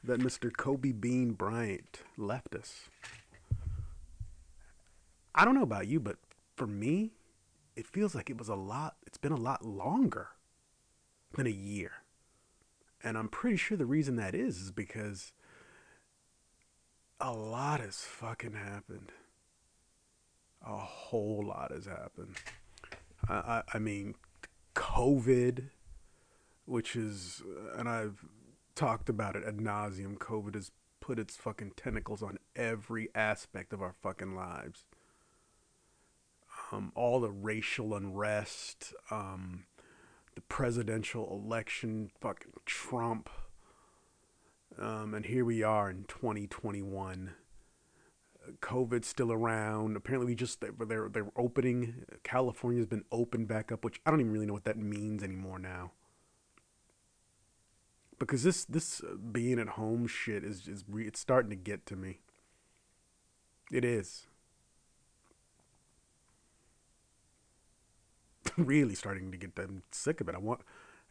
that 0.02 0.18
Mr. 0.18 0.50
Kobe 0.50 0.92
Bean 0.92 1.32
Bryant 1.32 2.00
left 2.16 2.54
us. 2.54 2.88
I 5.34 5.44
don't 5.44 5.54
know 5.54 5.62
about 5.62 5.88
you, 5.88 6.00
but 6.00 6.16
for 6.56 6.66
me, 6.66 7.12
it 7.76 7.86
feels 7.86 8.14
like 8.14 8.30
it 8.30 8.38
was 8.38 8.48
a 8.48 8.54
lot, 8.54 8.96
it's 9.06 9.18
been 9.18 9.30
a 9.30 9.36
lot 9.36 9.62
longer 9.62 10.28
than 11.34 11.46
a 11.46 11.50
year. 11.50 11.92
And 13.04 13.18
I'm 13.18 13.28
pretty 13.28 13.58
sure 13.58 13.76
the 13.76 13.84
reason 13.84 14.16
that 14.16 14.34
is 14.34 14.56
is 14.56 14.72
because 14.72 15.34
a 17.20 17.30
lot 17.30 17.80
has 17.80 17.96
fucking 17.96 18.54
happened. 18.54 19.12
A 20.66 20.78
whole 20.78 21.44
lot 21.46 21.72
has 21.72 21.84
happened. 21.84 22.36
I, 23.28 23.34
I, 23.34 23.62
I 23.74 23.78
mean, 23.78 24.14
COVID, 24.74 25.64
which 26.66 26.94
is, 26.94 27.42
and 27.76 27.88
I've 27.88 28.24
talked 28.74 29.08
about 29.08 29.36
it 29.36 29.44
ad 29.46 29.56
nauseum. 29.58 30.18
COVID 30.18 30.54
has 30.54 30.70
put 31.00 31.18
its 31.18 31.36
fucking 31.36 31.72
tentacles 31.76 32.22
on 32.22 32.38
every 32.54 33.08
aspect 33.14 33.72
of 33.72 33.80
our 33.80 33.94
fucking 34.02 34.34
lives. 34.34 34.84
Um, 36.72 36.92
all 36.94 37.20
the 37.20 37.30
racial 37.30 37.94
unrest, 37.94 38.92
um, 39.10 39.64
the 40.34 40.40
presidential 40.42 41.28
election, 41.30 42.10
fucking 42.20 42.52
Trump. 42.64 43.30
Um, 44.78 45.14
and 45.14 45.26
here 45.26 45.44
we 45.44 45.62
are 45.62 45.88
in 45.88 46.04
2021. 46.08 47.34
COVID's 48.60 49.08
still 49.08 49.32
around. 49.32 49.96
Apparently, 49.96 50.32
we 50.32 50.34
just 50.34 50.60
they're 50.60 50.72
they're, 50.78 51.08
they're 51.08 51.32
opening. 51.36 52.04
California's 52.22 52.86
been 52.86 53.04
opened 53.10 53.48
back 53.48 53.72
up, 53.72 53.84
which 53.84 54.00
I 54.04 54.10
don't 54.10 54.20
even 54.20 54.32
really 54.32 54.46
know 54.46 54.52
what 54.52 54.64
that 54.64 54.76
means 54.78 55.22
anymore 55.22 55.58
now. 55.58 55.92
Because 58.18 58.42
this 58.42 58.64
this 58.64 59.02
being 59.32 59.58
at 59.58 59.70
home 59.70 60.06
shit 60.06 60.42
is 60.44 60.68
is 60.68 60.84
re- 60.88 61.06
it's 61.06 61.20
starting 61.20 61.50
to 61.50 61.56
get 61.56 61.86
to 61.86 61.96
me. 61.96 62.20
It 63.70 63.84
is. 63.84 64.26
really 68.56 68.94
starting 68.94 69.30
to 69.30 69.36
get 69.36 69.56
them 69.56 69.82
sick 69.90 70.20
of 70.20 70.28
it. 70.28 70.34
I 70.34 70.38
want, 70.38 70.60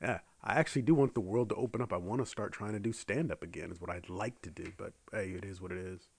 yeah, 0.02 0.20
I 0.44 0.56
actually 0.56 0.82
do 0.82 0.96
want 0.96 1.14
the 1.14 1.22
world 1.22 1.50
to 1.50 1.56
open 1.56 1.82
up. 1.82 1.94
I 1.94 1.98
want 1.98 2.22
to 2.22 2.26
start 2.26 2.52
trying 2.52 2.74
to 2.74 2.80
do 2.80 2.94
stand 2.94 3.32
up 3.32 3.44
again. 3.44 3.72
Is 3.72 3.82
what 3.82 3.90
I'd 3.90 4.10
like 4.10 4.42
to 4.44 4.50
do. 4.50 4.72
But 4.78 4.94
hey, 5.12 5.32
it 5.32 5.46
is 5.46 5.62
what 5.62 5.72
it 5.72 5.78
is. 5.78 6.10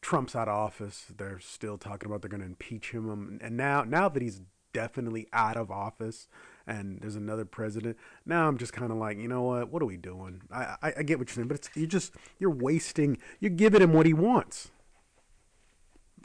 Trump's 0.00 0.36
out 0.36 0.48
of 0.48 0.54
office. 0.54 1.06
They're 1.16 1.40
still 1.40 1.78
talking 1.78 2.08
about 2.08 2.22
they're 2.22 2.28
going 2.28 2.42
to 2.42 2.46
impeach 2.46 2.90
him. 2.90 3.10
Um, 3.10 3.38
And 3.40 3.56
now, 3.56 3.84
now 3.84 4.08
that 4.08 4.22
he's 4.22 4.42
definitely 4.72 5.28
out 5.32 5.56
of 5.56 5.70
office 5.70 6.28
and 6.66 6.98
there's 7.00 7.16
another 7.16 7.44
president, 7.44 7.96
now 8.24 8.48
I'm 8.48 8.58
just 8.58 8.72
kind 8.72 8.90
of 8.90 8.98
like, 8.98 9.18
you 9.18 9.28
know 9.28 9.42
what? 9.42 9.70
What 9.70 9.82
are 9.82 9.86
we 9.86 9.96
doing? 9.96 10.42
I, 10.50 10.76
I, 10.82 10.92
I 10.98 11.02
get 11.02 11.18
what 11.18 11.28
you're 11.28 11.34
saying, 11.34 11.48
but 11.48 11.56
it's, 11.58 11.70
you're 11.74 11.86
just 11.86 12.14
you're 12.38 12.50
wasting. 12.50 13.18
You're 13.40 13.50
giving 13.50 13.82
him 13.82 13.92
what 13.92 14.06
he 14.06 14.14
wants. 14.14 14.70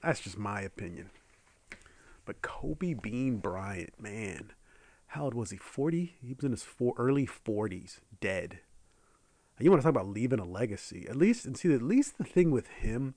That's 0.01 0.21
just 0.21 0.37
my 0.37 0.61
opinion. 0.61 1.09
But 2.25 2.41
Kobe 2.41 2.93
Bean 2.93 3.37
Bryant, 3.37 3.99
man, 3.99 4.51
how 5.07 5.25
old 5.25 5.33
was 5.33 5.49
he? 5.49 5.57
40? 5.57 6.15
He 6.21 6.33
was 6.33 6.45
in 6.45 6.51
his 6.51 6.63
four, 6.63 6.93
early 6.97 7.25
40s, 7.25 7.99
dead. 8.21 8.59
You 9.59 9.69
want 9.69 9.81
to 9.81 9.83
talk 9.83 9.89
about 9.89 10.07
leaving 10.07 10.39
a 10.39 10.45
legacy? 10.45 11.05
At 11.09 11.17
least, 11.17 11.45
and 11.45 11.57
see, 11.57 11.73
at 11.73 11.81
least 11.81 12.17
the 12.17 12.23
thing 12.23 12.51
with 12.51 12.67
him 12.67 13.15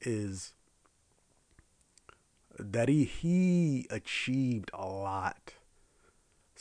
is 0.00 0.52
that 2.58 2.88
he 2.88 3.04
he 3.04 3.86
achieved 3.90 4.70
a 4.74 4.86
lot. 4.86 5.54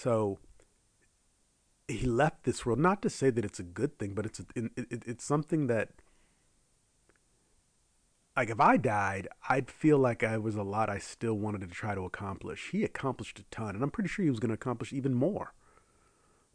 So 0.01 0.39
he 1.87 2.07
left 2.07 2.43
this 2.43 2.65
world. 2.65 2.79
Not 2.79 3.03
to 3.03 3.09
say 3.09 3.29
that 3.29 3.45
it's 3.45 3.59
a 3.59 3.63
good 3.63 3.99
thing, 3.99 4.15
but 4.15 4.25
it's 4.25 4.39
a, 4.39 4.45
it, 4.55 4.71
it, 4.75 5.03
it's 5.05 5.23
something 5.23 5.67
that 5.67 5.89
like 8.35 8.49
if 8.49 8.59
I 8.59 8.77
died, 8.77 9.27
I'd 9.47 9.69
feel 9.69 9.99
like 9.99 10.23
I 10.23 10.39
was 10.39 10.55
a 10.55 10.63
lot 10.63 10.89
I 10.89 10.97
still 10.97 11.35
wanted 11.35 11.61
to 11.61 11.67
try 11.67 11.93
to 11.93 12.05
accomplish. 12.05 12.69
He 12.71 12.83
accomplished 12.83 13.37
a 13.37 13.43
ton, 13.51 13.75
and 13.75 13.83
I'm 13.83 13.91
pretty 13.91 14.09
sure 14.09 14.23
he 14.23 14.31
was 14.31 14.39
going 14.39 14.49
to 14.49 14.55
accomplish 14.55 14.91
even 14.91 15.13
more. 15.13 15.53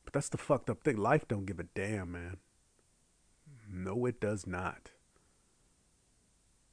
But 0.04 0.14
that's 0.14 0.30
the 0.30 0.38
fucked 0.38 0.68
up 0.68 0.82
thing. 0.82 0.96
Life 0.96 1.28
don't 1.28 1.46
give 1.46 1.60
a 1.60 1.64
damn, 1.64 2.12
man. 2.12 2.38
No, 3.70 4.06
it 4.06 4.20
does 4.20 4.44
not. 4.46 4.90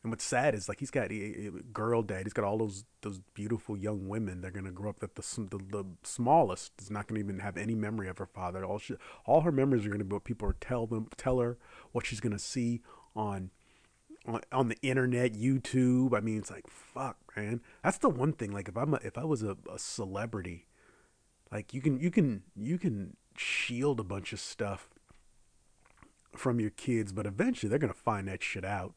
And 0.03 0.11
what's 0.11 0.25
sad 0.25 0.53
is 0.53 0.67
like 0.67 0.79
he's 0.81 0.91
got 0.91 1.11
a, 1.11 1.51
girl 1.71 2.01
dad. 2.01 2.23
He's 2.25 2.33
got 2.33 2.43
all 2.43 2.57
those 2.57 2.83
those 3.01 3.19
beautiful 3.33 3.77
young 3.77 4.09
women. 4.09 4.41
They're 4.41 4.51
gonna 4.51 4.71
grow 4.71 4.89
up. 4.89 4.99
That 4.99 5.15
the 5.15 5.21
the, 5.21 5.57
the 5.57 5.85
smallest 6.03 6.73
is 6.81 6.91
not 6.91 7.07
gonna 7.07 7.21
even 7.21 7.39
have 7.39 7.55
any 7.55 7.73
memory 7.73 8.09
of 8.09 8.17
her 8.17 8.25
father. 8.25 8.65
All 8.65 8.79
she, 8.79 8.95
all 9.25 9.41
her 9.41 9.51
memories 9.51 9.85
are 9.85 9.89
gonna 9.89 10.03
be 10.03 10.13
what 10.13 10.25
people 10.25 10.49
are 10.49 10.57
tell 10.59 10.87
them 10.87 11.07
tell 11.15 11.39
her 11.39 11.57
what 11.93 12.05
she's 12.05 12.19
gonna 12.19 12.37
see 12.37 12.81
on 13.15 13.51
on, 14.25 14.41
on 14.51 14.67
the 14.67 14.77
internet, 14.81 15.33
YouTube. 15.33 16.15
I 16.15 16.19
mean, 16.19 16.39
it's 16.39 16.51
like 16.51 16.67
fuck, 16.67 17.17
man. 17.37 17.61
That's 17.81 17.97
the 17.97 18.09
one 18.09 18.33
thing. 18.33 18.51
Like 18.51 18.67
if 18.67 18.75
I'm 18.75 18.93
a, 18.93 18.99
if 19.03 19.17
I 19.17 19.23
was 19.23 19.41
a, 19.41 19.55
a 19.71 19.79
celebrity, 19.79 20.67
like 21.49 21.73
you 21.73 21.79
can 21.79 21.97
you 22.01 22.11
can 22.11 22.43
you 22.57 22.77
can 22.77 23.15
shield 23.37 24.01
a 24.01 24.03
bunch 24.03 24.33
of 24.33 24.41
stuff 24.41 24.89
from 26.35 26.59
your 26.59 26.71
kids, 26.71 27.13
but 27.13 27.25
eventually 27.25 27.69
they're 27.69 27.79
gonna 27.79 27.93
find 27.93 28.27
that 28.27 28.43
shit 28.43 28.65
out. 28.65 28.95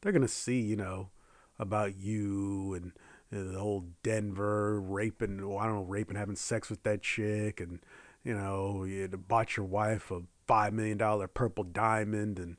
They're 0.00 0.12
gonna 0.12 0.28
see, 0.28 0.60
you 0.60 0.76
know, 0.76 1.10
about 1.58 1.96
you 1.96 2.74
and 2.74 2.92
the 3.30 3.58
whole 3.58 3.86
Denver 4.02 4.80
raping. 4.80 5.46
Well, 5.48 5.58
I 5.58 5.66
don't 5.66 5.76
know, 5.76 5.82
raping, 5.82 6.16
having 6.16 6.36
sex 6.36 6.70
with 6.70 6.82
that 6.84 7.02
chick, 7.02 7.60
and 7.60 7.80
you 8.24 8.34
know, 8.34 8.84
you 8.84 9.08
bought 9.08 9.56
your 9.56 9.66
wife 9.66 10.10
a 10.10 10.22
five 10.46 10.72
million 10.72 10.98
dollar 10.98 11.28
purple 11.28 11.64
diamond, 11.64 12.38
and 12.38 12.56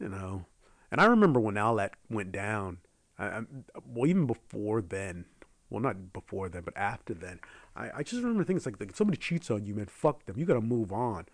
you 0.00 0.08
know, 0.08 0.46
and 0.90 1.00
I 1.00 1.06
remember 1.06 1.40
when 1.40 1.58
all 1.58 1.76
that 1.76 1.94
went 2.10 2.32
down. 2.32 2.78
I, 3.18 3.26
I, 3.26 3.42
well, 3.84 4.08
even 4.08 4.26
before 4.26 4.80
then, 4.80 5.26
well, 5.70 5.80
not 5.80 6.12
before 6.12 6.48
then, 6.48 6.62
but 6.62 6.76
after 6.76 7.14
then, 7.14 7.40
I, 7.76 7.90
I 7.96 8.02
just 8.02 8.22
remember 8.22 8.44
things 8.44 8.64
like, 8.64 8.78
like 8.80 8.96
somebody 8.96 9.18
cheats 9.18 9.50
on 9.50 9.66
you, 9.66 9.74
man, 9.74 9.86
fuck 9.86 10.24
them. 10.26 10.38
You 10.38 10.46
got 10.46 10.54
to 10.54 10.60
move 10.60 10.92
on. 10.92 11.26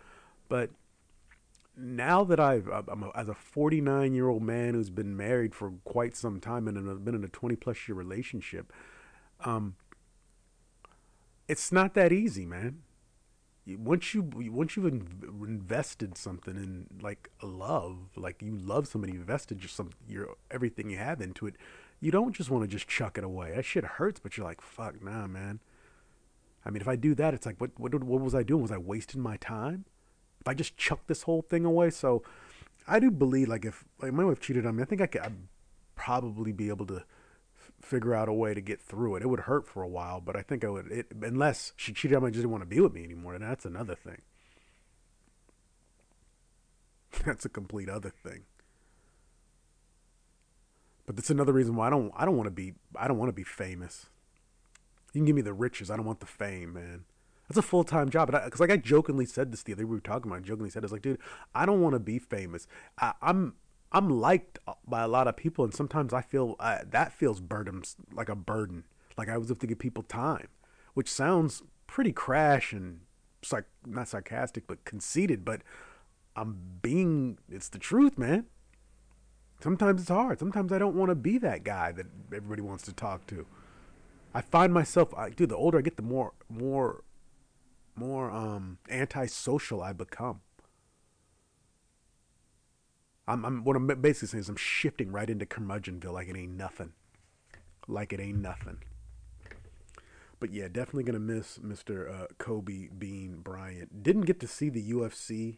But 0.48 0.70
now 1.76 2.24
that 2.24 2.38
I've, 2.38 2.68
I'm 2.68 3.02
a, 3.02 3.10
as 3.14 3.28
a 3.28 3.34
49 3.34 4.14
year 4.14 4.28
old 4.28 4.42
man 4.42 4.74
who's 4.74 4.90
been 4.90 5.16
married 5.16 5.54
for 5.54 5.72
quite 5.84 6.16
some 6.16 6.40
time 6.40 6.68
and 6.68 7.04
been 7.04 7.14
in 7.14 7.24
a 7.24 7.28
20 7.28 7.56
plus 7.56 7.88
year 7.88 7.96
relationship, 7.96 8.72
um, 9.44 9.76
it's 11.48 11.72
not 11.72 11.94
that 11.94 12.12
easy, 12.12 12.46
man. 12.46 12.82
Once 13.66 14.12
you 14.12 14.22
once 14.22 14.76
you've 14.76 14.84
invested 14.84 16.18
something 16.18 16.54
in 16.54 16.86
like 17.00 17.30
love, 17.42 18.10
like 18.14 18.42
you 18.42 18.56
love 18.56 18.86
somebody, 18.86 19.14
you 19.14 19.20
invested 19.20 19.62
your 19.62 19.70
some 19.70 19.90
your 20.06 20.36
everything 20.50 20.90
you 20.90 20.98
have 20.98 21.22
into 21.22 21.46
it, 21.46 21.54
you 21.98 22.10
don't 22.10 22.34
just 22.34 22.50
want 22.50 22.62
to 22.62 22.68
just 22.68 22.86
chuck 22.86 23.16
it 23.16 23.24
away. 23.24 23.52
That 23.54 23.64
shit 23.64 23.84
hurts, 23.84 24.20
but 24.20 24.36
you're 24.36 24.46
like, 24.46 24.60
fuck, 24.60 25.02
nah, 25.02 25.26
man. 25.26 25.60
I 26.62 26.70
mean, 26.70 26.82
if 26.82 26.88
I 26.88 26.96
do 26.96 27.14
that, 27.14 27.32
it's 27.32 27.46
like, 27.46 27.58
what 27.58 27.70
what 27.78 27.94
what 28.04 28.20
was 28.20 28.34
I 28.34 28.42
doing? 28.42 28.60
Was 28.60 28.72
I 28.72 28.76
wasting 28.76 29.22
my 29.22 29.38
time? 29.38 29.86
If 30.44 30.48
I 30.48 30.52
just 30.52 30.76
chuck 30.76 31.06
this 31.06 31.22
whole 31.22 31.40
thing 31.40 31.64
away, 31.64 31.88
so 31.88 32.22
I 32.86 33.00
do 33.00 33.10
believe, 33.10 33.48
like, 33.48 33.64
if 33.64 33.82
like 34.02 34.12
my 34.12 34.24
wife 34.24 34.40
cheated 34.40 34.66
on 34.66 34.76
me, 34.76 34.82
I 34.82 34.86
think 34.86 35.00
I 35.00 35.06
could 35.06 35.22
I'd 35.22 35.36
probably 35.96 36.52
be 36.52 36.68
able 36.68 36.84
to 36.84 36.96
f- 36.96 37.72
figure 37.80 38.14
out 38.14 38.28
a 38.28 38.32
way 38.34 38.52
to 38.52 38.60
get 38.60 38.82
through 38.82 39.16
it. 39.16 39.22
It 39.22 39.28
would 39.28 39.40
hurt 39.40 39.66
for 39.66 39.82
a 39.82 39.88
while, 39.88 40.20
but 40.20 40.36
I 40.36 40.42
think 40.42 40.62
I 40.62 40.68
would. 40.68 40.92
It, 40.92 41.06
unless 41.22 41.72
she 41.76 41.94
cheated 41.94 42.14
on 42.16 42.24
me, 42.24 42.26
and 42.26 42.34
just 42.34 42.42
didn't 42.42 42.52
want 42.52 42.60
to 42.60 42.68
be 42.68 42.78
with 42.78 42.92
me 42.92 43.04
anymore, 43.04 43.34
and 43.34 43.42
that's 43.42 43.64
another 43.64 43.94
thing. 43.94 44.20
that's 47.24 47.46
a 47.46 47.48
complete 47.48 47.88
other 47.88 48.10
thing. 48.10 48.42
But 51.06 51.16
that's 51.16 51.30
another 51.30 51.54
reason 51.54 51.74
why 51.74 51.86
I 51.86 51.90
don't. 51.90 52.12
I 52.14 52.26
don't 52.26 52.36
want 52.36 52.48
to 52.48 52.50
be. 52.50 52.74
I 52.94 53.08
don't 53.08 53.16
want 53.16 53.30
to 53.30 53.34
be 53.34 53.44
famous. 53.44 54.10
You 55.14 55.20
can 55.20 55.24
give 55.24 55.36
me 55.36 55.42
the 55.42 55.54
riches. 55.54 55.90
I 55.90 55.96
don't 55.96 56.04
want 56.04 56.20
the 56.20 56.26
fame, 56.26 56.74
man. 56.74 57.04
That's 57.48 57.58
a 57.58 57.62
full 57.62 57.84
time 57.84 58.08
job. 58.08 58.30
Because 58.30 58.60
like 58.60 58.70
I 58.70 58.76
jokingly 58.76 59.26
said 59.26 59.52
this 59.52 59.62
the 59.62 59.72
other 59.72 59.86
we 59.86 59.96
were 59.96 60.00
talking 60.00 60.30
about. 60.30 60.42
it, 60.42 60.46
jokingly 60.46 60.70
said, 60.70 60.82
"It's 60.82 60.92
like, 60.92 61.02
dude, 61.02 61.18
I 61.54 61.66
don't 61.66 61.80
want 61.80 61.94
to 61.94 62.00
be 62.00 62.18
famous. 62.18 62.66
I, 62.98 63.12
I'm 63.20 63.54
I'm 63.92 64.08
liked 64.08 64.58
by 64.86 65.02
a 65.02 65.08
lot 65.08 65.28
of 65.28 65.36
people, 65.36 65.64
and 65.64 65.74
sometimes 65.74 66.12
I 66.12 66.22
feel 66.22 66.56
uh, 66.58 66.78
that 66.90 67.12
feels 67.12 67.40
burdens 67.40 67.96
like 68.12 68.28
a 68.28 68.34
burden. 68.34 68.84
Like 69.16 69.28
I 69.28 69.38
was 69.38 69.48
have 69.48 69.58
to 69.60 69.66
give 69.66 69.78
people 69.78 70.02
time, 70.02 70.48
which 70.94 71.08
sounds 71.08 71.62
pretty 71.86 72.12
crash 72.12 72.72
and 72.72 73.00
like 73.52 73.66
not 73.86 74.08
sarcastic, 74.08 74.66
but 74.66 74.84
conceited. 74.84 75.44
But 75.44 75.62
I'm 76.34 76.78
being. 76.82 77.38
It's 77.50 77.68
the 77.68 77.78
truth, 77.78 78.18
man. 78.18 78.46
Sometimes 79.60 80.00
it's 80.00 80.10
hard. 80.10 80.38
Sometimes 80.38 80.72
I 80.72 80.78
don't 80.78 80.96
want 80.96 81.10
to 81.10 81.14
be 81.14 81.38
that 81.38 81.62
guy 81.62 81.92
that 81.92 82.06
everybody 82.34 82.62
wants 82.62 82.84
to 82.84 82.92
talk 82.92 83.26
to. 83.28 83.46
I 84.34 84.40
find 84.40 84.74
myself, 84.74 85.14
I, 85.14 85.30
dude. 85.30 85.50
The 85.50 85.56
older 85.56 85.78
I 85.78 85.82
get, 85.82 85.96
the 85.96 86.02
more, 86.02 86.32
more, 86.48 87.04
more 87.96 88.30
um, 88.30 88.78
antisocial 88.88 89.82
I 89.82 89.92
become. 89.92 90.40
I'm, 93.26 93.44
I'm 93.44 93.64
what 93.64 93.76
I'm 93.76 93.86
basically 93.86 94.28
saying 94.28 94.40
is 94.40 94.48
I'm 94.48 94.56
shifting 94.56 95.10
right 95.10 95.30
into 95.30 95.46
curmudgeonville 95.46 96.12
like 96.12 96.28
it 96.28 96.36
ain't 96.36 96.56
nothing, 96.56 96.92
like 97.88 98.12
it 98.12 98.20
ain't 98.20 98.38
nothing. 98.38 98.78
But 100.40 100.52
yeah, 100.52 100.68
definitely 100.68 101.04
gonna 101.04 101.20
miss 101.20 101.58
Mr. 101.58 102.22
Uh, 102.22 102.26
Kobe 102.38 102.88
Bean 102.88 103.38
Bryant. 103.42 104.02
Didn't 104.02 104.22
get 104.22 104.40
to 104.40 104.46
see 104.46 104.68
the 104.68 104.92
UFC 104.92 105.56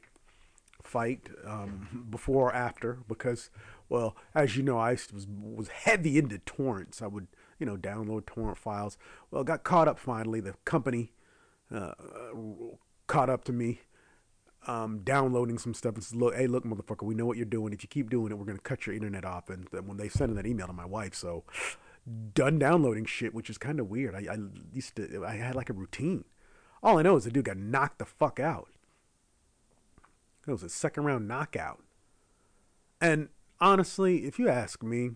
fight 0.82 1.28
um, 1.44 2.06
before 2.08 2.50
or 2.50 2.54
after 2.54 2.98
because, 3.08 3.50
well, 3.88 4.16
as 4.32 4.56
you 4.56 4.62
know, 4.62 4.78
I 4.78 4.92
was 4.92 5.26
was 5.28 5.68
heavy 5.68 6.18
into 6.18 6.38
torrents. 6.38 7.02
I 7.02 7.08
would 7.08 7.26
you 7.58 7.66
know 7.66 7.76
download 7.76 8.26
torrent 8.26 8.58
files. 8.58 8.96
Well, 9.32 9.42
got 9.42 9.64
caught 9.64 9.88
up 9.88 9.98
finally. 9.98 10.38
The 10.38 10.54
company 10.64 11.10
uh, 11.74 11.92
caught 13.06 13.30
up 13.30 13.44
to 13.44 13.52
me. 13.52 13.80
Um, 14.68 15.02
downloading 15.04 15.58
some 15.58 15.74
stuff 15.74 15.94
and 15.94 16.02
says, 16.02 16.16
"Look, 16.16 16.34
hey, 16.34 16.48
look, 16.48 16.64
motherfucker, 16.64 17.04
we 17.04 17.14
know 17.14 17.24
what 17.24 17.36
you're 17.36 17.46
doing. 17.46 17.72
If 17.72 17.84
you 17.84 17.88
keep 17.88 18.10
doing 18.10 18.32
it, 18.32 18.34
we're 18.38 18.46
gonna 18.46 18.58
cut 18.58 18.84
your 18.84 18.96
internet 18.96 19.24
off." 19.24 19.48
And 19.48 19.68
then 19.70 19.86
when 19.86 19.96
they 19.96 20.08
sent 20.08 20.34
that 20.34 20.46
email 20.46 20.66
to 20.66 20.72
my 20.72 20.84
wife, 20.84 21.14
so 21.14 21.44
done 22.34 22.58
downloading 22.58 23.04
shit, 23.04 23.34
which 23.34 23.50
is 23.50 23.58
kind 23.58 23.80
of 23.80 23.88
weird. 23.88 24.14
I, 24.14 24.32
I 24.32 24.38
used 24.72 24.96
to, 24.96 25.24
I 25.24 25.36
had 25.36 25.54
like 25.54 25.70
a 25.70 25.72
routine. 25.72 26.24
All 26.82 26.98
I 26.98 27.02
know 27.02 27.16
is 27.16 27.24
the 27.24 27.30
dude 27.30 27.44
got 27.44 27.56
knocked 27.56 27.98
the 27.98 28.04
fuck 28.04 28.38
out. 28.38 28.68
It 30.46 30.52
was 30.52 30.62
a 30.62 30.68
second 30.68 31.04
round 31.04 31.26
knockout. 31.26 31.82
And 33.00 33.28
honestly, 33.60 34.26
if 34.26 34.38
you 34.38 34.48
ask 34.48 34.82
me, 34.82 35.10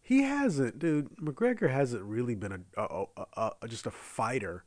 he 0.00 0.22
hasn't, 0.22 0.78
dude. 0.78 1.16
McGregor 1.16 1.70
hasn't 1.70 2.02
really 2.02 2.34
been 2.34 2.52
a, 2.52 2.80
a, 2.80 3.04
a, 3.36 3.50
a 3.62 3.68
just 3.68 3.86
a 3.86 3.90
fighter. 3.90 4.64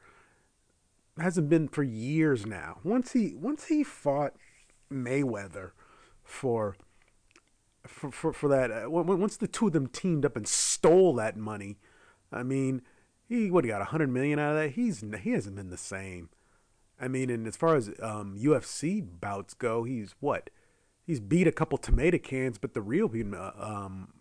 Hasn't 1.20 1.50
been 1.50 1.68
for 1.68 1.84
years 1.84 2.46
now. 2.46 2.80
Once 2.84 3.14
he 3.14 3.34
once 3.36 3.66
he 3.66 3.84
fought 3.84 4.34
Mayweather 4.92 5.72
for 6.24 6.76
for 7.86 8.12
for, 8.12 8.34
for 8.34 8.50
that 8.50 8.72
uh, 8.72 8.90
once 8.90 9.38
the 9.38 9.48
two 9.48 9.68
of 9.68 9.74
them 9.74 9.88
teamed 9.88 10.26
up 10.26 10.36
and 10.36 10.48
stole 10.48 11.16
that 11.16 11.36
money, 11.36 11.78
I 12.32 12.44
mean, 12.44 12.82
he 13.28 13.50
what 13.50 13.64
he 13.64 13.70
got 13.70 13.82
a 13.82 13.86
hundred 13.86 14.10
million 14.10 14.38
out 14.40 14.56
of 14.56 14.58
that. 14.58 14.72
He's 14.72 15.04
he 15.24 15.32
hasn't 15.32 15.56
been 15.56 15.70
the 15.70 15.78
same. 15.78 16.30
I 17.00 17.08
mean, 17.08 17.30
and 17.30 17.48
as 17.48 17.56
far 17.56 17.76
as 17.76 17.90
um, 18.02 18.38
UFC 18.40 19.06
bouts 19.20 19.54
go, 19.54 19.84
he's 19.84 20.16
what? 20.20 20.50
He's 21.06 21.20
beat 21.20 21.48
a 21.48 21.52
couple 21.52 21.78
tomato 21.78 22.18
cans, 22.18 22.58
but 22.58 22.74
the 22.74 22.82
real 22.82 23.10
uh, 23.34 23.52
um, 23.58 24.14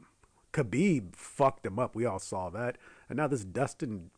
Khabib 0.52 1.16
fucked 1.16 1.66
him 1.66 1.78
up. 1.78 1.94
We 1.94 2.06
all 2.06 2.18
saw 2.18 2.48
that. 2.50 2.78
And 3.08 3.16
now 3.16 3.28
this 3.28 3.44
Dustin, 3.44 4.10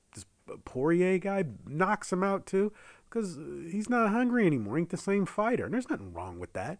Poirier 0.64 1.18
guy 1.18 1.44
knocks 1.66 2.12
him 2.12 2.22
out 2.22 2.46
too 2.46 2.72
because 3.08 3.38
uh, 3.38 3.42
he's 3.70 3.88
not 3.88 4.10
hungry 4.10 4.46
anymore. 4.46 4.78
Ain't 4.78 4.90
the 4.90 4.96
same 4.96 5.26
fighter, 5.26 5.64
and 5.64 5.74
there's 5.74 5.88
nothing 5.88 6.12
wrong 6.12 6.38
with 6.38 6.52
that. 6.52 6.78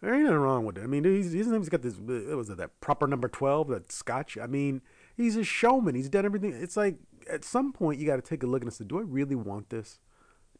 There 0.00 0.14
ain't 0.14 0.24
nothing 0.24 0.38
wrong 0.38 0.64
with 0.64 0.78
it. 0.78 0.84
I 0.84 0.86
mean, 0.86 1.04
he's, 1.04 1.32
he's, 1.32 1.50
he's 1.50 1.68
got 1.68 1.82
this. 1.82 1.94
Uh, 1.94 2.28
what 2.28 2.36
was 2.36 2.50
it 2.50 2.56
that 2.56 2.80
proper 2.80 3.06
number 3.06 3.28
twelve? 3.28 3.68
That 3.68 3.92
Scotch. 3.92 4.38
I 4.38 4.46
mean, 4.46 4.80
he's 5.16 5.36
a 5.36 5.44
showman. 5.44 5.94
He's 5.94 6.08
done 6.08 6.24
everything. 6.24 6.52
It's 6.52 6.76
like 6.76 6.96
at 7.30 7.44
some 7.44 7.72
point 7.72 8.00
you 8.00 8.06
got 8.06 8.16
to 8.16 8.22
take 8.22 8.42
a 8.42 8.46
look 8.46 8.62
and 8.62 8.72
say, 8.72 8.84
do 8.84 8.98
I 8.98 9.02
really 9.02 9.34
want 9.34 9.70
this? 9.70 9.98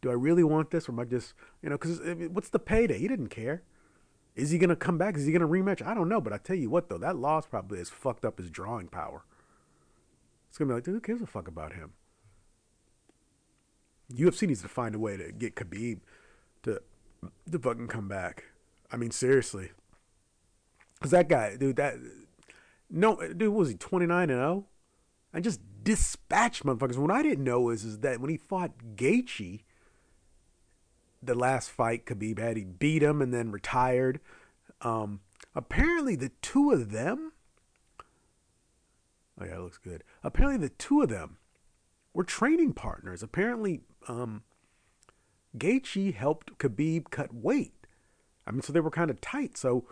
Do 0.02 0.10
I 0.10 0.14
really 0.14 0.44
want 0.44 0.70
this, 0.70 0.88
or 0.88 0.92
am 0.92 1.00
I 1.00 1.04
just 1.04 1.34
you 1.62 1.70
know? 1.70 1.76
Because 1.76 2.00
I 2.00 2.12
uh, 2.12 2.14
mean, 2.14 2.34
what's 2.34 2.50
the 2.50 2.58
payday? 2.58 2.98
He 2.98 3.08
didn't 3.08 3.28
care. 3.28 3.62
Is 4.36 4.50
he 4.50 4.58
gonna 4.58 4.76
come 4.76 4.98
back? 4.98 5.16
Is 5.16 5.26
he 5.26 5.32
gonna 5.32 5.48
rematch? 5.48 5.84
I 5.84 5.94
don't 5.94 6.08
know. 6.08 6.20
But 6.20 6.32
I 6.32 6.38
tell 6.38 6.56
you 6.56 6.70
what, 6.70 6.88
though, 6.88 6.98
that 6.98 7.16
loss 7.16 7.46
probably 7.46 7.78
has 7.78 7.88
fucked 7.90 8.24
up 8.24 8.38
his 8.38 8.50
drawing 8.50 8.88
power. 8.88 9.24
It's 10.50 10.58
gonna 10.58 10.68
be 10.68 10.74
like, 10.74 10.84
dude, 10.84 10.94
who 10.94 11.00
cares 11.00 11.22
a 11.22 11.26
fuck 11.26 11.46
about 11.48 11.74
him? 11.74 11.92
UFC 14.12 14.48
needs 14.48 14.62
to 14.62 14.68
find 14.68 14.96
a 14.96 14.98
way 14.98 15.16
to 15.16 15.30
get 15.30 15.54
Khabib 15.54 16.00
to 16.64 16.82
to 17.50 17.58
fucking 17.58 17.86
come 17.86 18.08
back. 18.08 18.44
I 18.90 18.96
mean, 18.96 19.12
seriously, 19.12 19.70
because 20.94 21.12
that 21.12 21.28
guy, 21.28 21.56
dude, 21.56 21.76
that 21.76 21.94
no, 22.90 23.16
dude, 23.32 23.54
was 23.54 23.68
he 23.68 23.76
twenty 23.76 24.06
nine 24.06 24.28
and 24.28 24.38
zero? 24.38 24.66
And 25.32 25.44
just 25.44 25.60
dispatched 25.84 26.64
motherfuckers. 26.64 26.96
What 26.96 27.12
I 27.12 27.22
didn't 27.22 27.44
know 27.44 27.70
is 27.70 27.84
is 27.84 28.00
that 28.00 28.20
when 28.20 28.30
he 28.30 28.36
fought 28.36 28.72
Gaethje, 28.96 29.62
the 31.22 31.34
last 31.36 31.70
fight 31.70 32.06
Khabib 32.06 32.40
had, 32.40 32.56
he 32.56 32.64
beat 32.64 33.04
him 33.04 33.22
and 33.22 33.32
then 33.32 33.52
retired. 33.52 34.18
Um, 34.80 35.20
apparently, 35.54 36.16
the 36.16 36.32
two 36.42 36.72
of 36.72 36.90
them. 36.90 37.32
Oh 39.40 39.44
yeah, 39.44 39.56
it 39.56 39.60
looks 39.60 39.78
good. 39.78 40.04
Apparently, 40.22 40.58
the 40.58 40.74
two 40.74 41.02
of 41.02 41.08
them 41.08 41.38
were 42.12 42.24
training 42.24 42.74
partners. 42.74 43.22
Apparently, 43.22 43.80
um, 44.08 44.42
Gaethje 45.56 46.14
helped 46.14 46.58
Khabib 46.58 47.10
cut 47.10 47.34
weight. 47.34 47.86
I 48.46 48.50
mean, 48.50 48.62
so 48.62 48.72
they 48.72 48.80
were 48.80 48.90
kind 48.90 49.10
of 49.10 49.20
tight. 49.20 49.56
So 49.56 49.86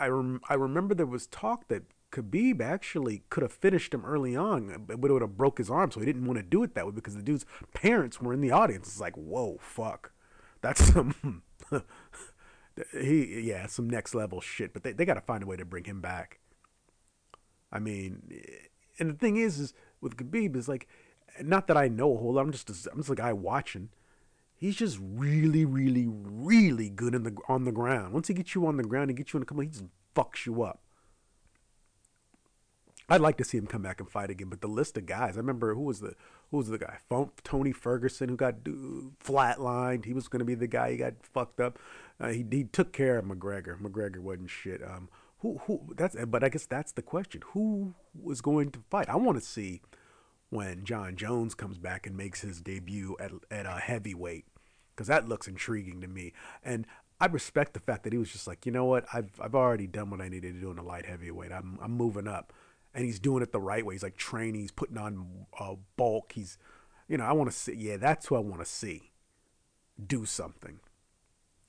I 0.00 0.06
rem- 0.06 0.40
I 0.48 0.54
remember 0.54 0.94
there 0.94 1.06
was 1.06 1.26
talk 1.26 1.68
that 1.68 1.82
Khabib 2.12 2.60
actually 2.60 3.22
could 3.28 3.42
have 3.42 3.52
finished 3.52 3.92
him 3.92 4.04
early 4.04 4.34
on, 4.34 4.84
but 4.86 4.94
it 4.94 5.12
would 5.12 5.22
have 5.22 5.36
broke 5.36 5.58
his 5.58 5.70
arm. 5.70 5.90
So 5.90 6.00
he 6.00 6.06
didn't 6.06 6.24
want 6.24 6.38
to 6.38 6.42
do 6.42 6.62
it 6.62 6.74
that 6.74 6.86
way 6.86 6.92
because 6.92 7.16
the 7.16 7.22
dude's 7.22 7.44
parents 7.74 8.20
were 8.20 8.32
in 8.32 8.40
the 8.40 8.50
audience. 8.50 8.88
It's 8.88 9.00
like, 9.00 9.16
whoa, 9.16 9.58
fuck, 9.60 10.12
that's 10.60 10.92
some. 10.92 11.42
he 12.92 13.40
yeah, 13.40 13.66
some 13.66 13.90
next 13.90 14.14
level 14.14 14.40
shit. 14.40 14.72
But 14.72 14.82
they 14.82 14.92
they 14.92 15.04
got 15.04 15.14
to 15.14 15.20
find 15.20 15.42
a 15.42 15.46
way 15.46 15.56
to 15.56 15.64
bring 15.64 15.84
him 15.84 16.00
back. 16.00 16.38
I 17.70 17.78
mean, 17.78 18.22
and 18.98 19.10
the 19.10 19.14
thing 19.14 19.36
is, 19.36 19.58
is 19.58 19.74
with 20.00 20.16
Khabib 20.16 20.56
is 20.56 20.68
like, 20.68 20.88
not 21.42 21.66
that 21.68 21.76
I 21.76 21.88
know 21.88 22.14
a 22.14 22.18
whole 22.18 22.34
lot. 22.34 22.42
I'm 22.42 22.52
just 22.52 22.70
a, 22.70 22.90
I'm 22.90 22.98
just 22.98 23.10
a 23.10 23.14
guy 23.14 23.32
watching. 23.32 23.90
He's 24.56 24.76
just 24.76 24.98
really, 25.00 25.64
really, 25.64 26.06
really 26.08 26.90
good 26.90 27.14
in 27.14 27.22
the 27.22 27.36
on 27.48 27.64
the 27.64 27.72
ground. 27.72 28.12
Once 28.12 28.28
he 28.28 28.34
gets 28.34 28.54
you 28.54 28.66
on 28.66 28.76
the 28.76 28.82
ground, 28.82 29.10
he 29.10 29.14
gets 29.14 29.32
you 29.32 29.38
in 29.38 29.40
the 29.40 29.46
come, 29.46 29.60
he 29.60 29.68
just 29.68 29.84
fucks 30.14 30.46
you 30.46 30.62
up. 30.62 30.80
I'd 33.10 33.22
like 33.22 33.38
to 33.38 33.44
see 33.44 33.56
him 33.56 33.66
come 33.66 33.82
back 33.82 34.00
and 34.00 34.10
fight 34.10 34.28
again, 34.28 34.48
but 34.48 34.60
the 34.60 34.68
list 34.68 34.98
of 34.98 35.06
guys. 35.06 35.36
I 35.36 35.40
remember 35.40 35.74
who 35.74 35.82
was 35.82 36.00
the 36.00 36.14
who 36.50 36.58
was 36.58 36.68
the 36.68 36.78
guy? 36.78 36.98
Tony 37.42 37.72
Ferguson, 37.72 38.28
who 38.28 38.36
got 38.36 38.64
flatlined. 38.64 40.04
He 40.04 40.12
was 40.12 40.28
going 40.28 40.40
to 40.40 40.44
be 40.44 40.54
the 40.54 40.66
guy. 40.66 40.92
He 40.92 40.96
got 40.96 41.14
fucked 41.22 41.60
up. 41.60 41.78
Uh, 42.20 42.28
he 42.28 42.44
he 42.50 42.64
took 42.64 42.92
care 42.92 43.18
of 43.18 43.24
McGregor. 43.24 43.80
McGregor 43.80 44.18
wasn't 44.18 44.50
shit. 44.50 44.82
Um, 44.82 45.08
who 45.40 45.60
who? 45.66 45.94
That's 45.96 46.16
but 46.26 46.42
I 46.42 46.48
guess 46.48 46.66
that's 46.66 46.92
the 46.92 47.02
question. 47.02 47.42
Who 47.52 47.94
was 48.20 48.40
going 48.40 48.70
to 48.72 48.80
fight? 48.90 49.08
I 49.08 49.16
want 49.16 49.38
to 49.38 49.44
see 49.44 49.80
when 50.50 50.84
Jon 50.84 51.16
Jones 51.16 51.54
comes 51.54 51.78
back 51.78 52.06
and 52.06 52.16
makes 52.16 52.40
his 52.40 52.60
debut 52.60 53.16
at 53.20 53.32
at 53.50 53.66
a 53.66 53.80
heavyweight 53.80 54.46
because 54.94 55.06
that 55.06 55.28
looks 55.28 55.46
intriguing 55.46 56.00
to 56.00 56.08
me. 56.08 56.32
And 56.64 56.86
I 57.20 57.26
respect 57.26 57.74
the 57.74 57.80
fact 57.80 58.04
that 58.04 58.12
he 58.12 58.18
was 58.18 58.30
just 58.30 58.46
like, 58.46 58.66
you 58.66 58.72
know 58.72 58.84
what, 58.84 59.04
I've 59.12 59.30
I've 59.40 59.54
already 59.54 59.86
done 59.86 60.10
what 60.10 60.20
I 60.20 60.28
needed 60.28 60.54
to 60.54 60.60
do 60.60 60.70
in 60.70 60.76
the 60.76 60.82
light 60.82 61.06
heavyweight. 61.06 61.52
I'm 61.52 61.78
I'm 61.82 61.92
moving 61.92 62.28
up 62.28 62.52
and 62.94 63.04
he's 63.04 63.20
doing 63.20 63.42
it 63.42 63.52
the 63.52 63.60
right 63.60 63.84
way. 63.84 63.94
He's 63.94 64.02
like 64.02 64.16
training, 64.16 64.60
he's 64.60 64.72
putting 64.72 64.98
on 64.98 65.46
uh, 65.58 65.74
bulk. 65.96 66.32
He's, 66.32 66.58
you 67.06 67.16
know, 67.16 67.24
I 67.24 67.32
want 67.32 67.50
to 67.50 67.56
see. 67.56 67.74
Yeah, 67.74 67.96
that's 67.96 68.26
who 68.26 68.36
I 68.36 68.40
want 68.40 68.60
to 68.60 68.66
see 68.66 69.12
do 70.04 70.24
something 70.24 70.80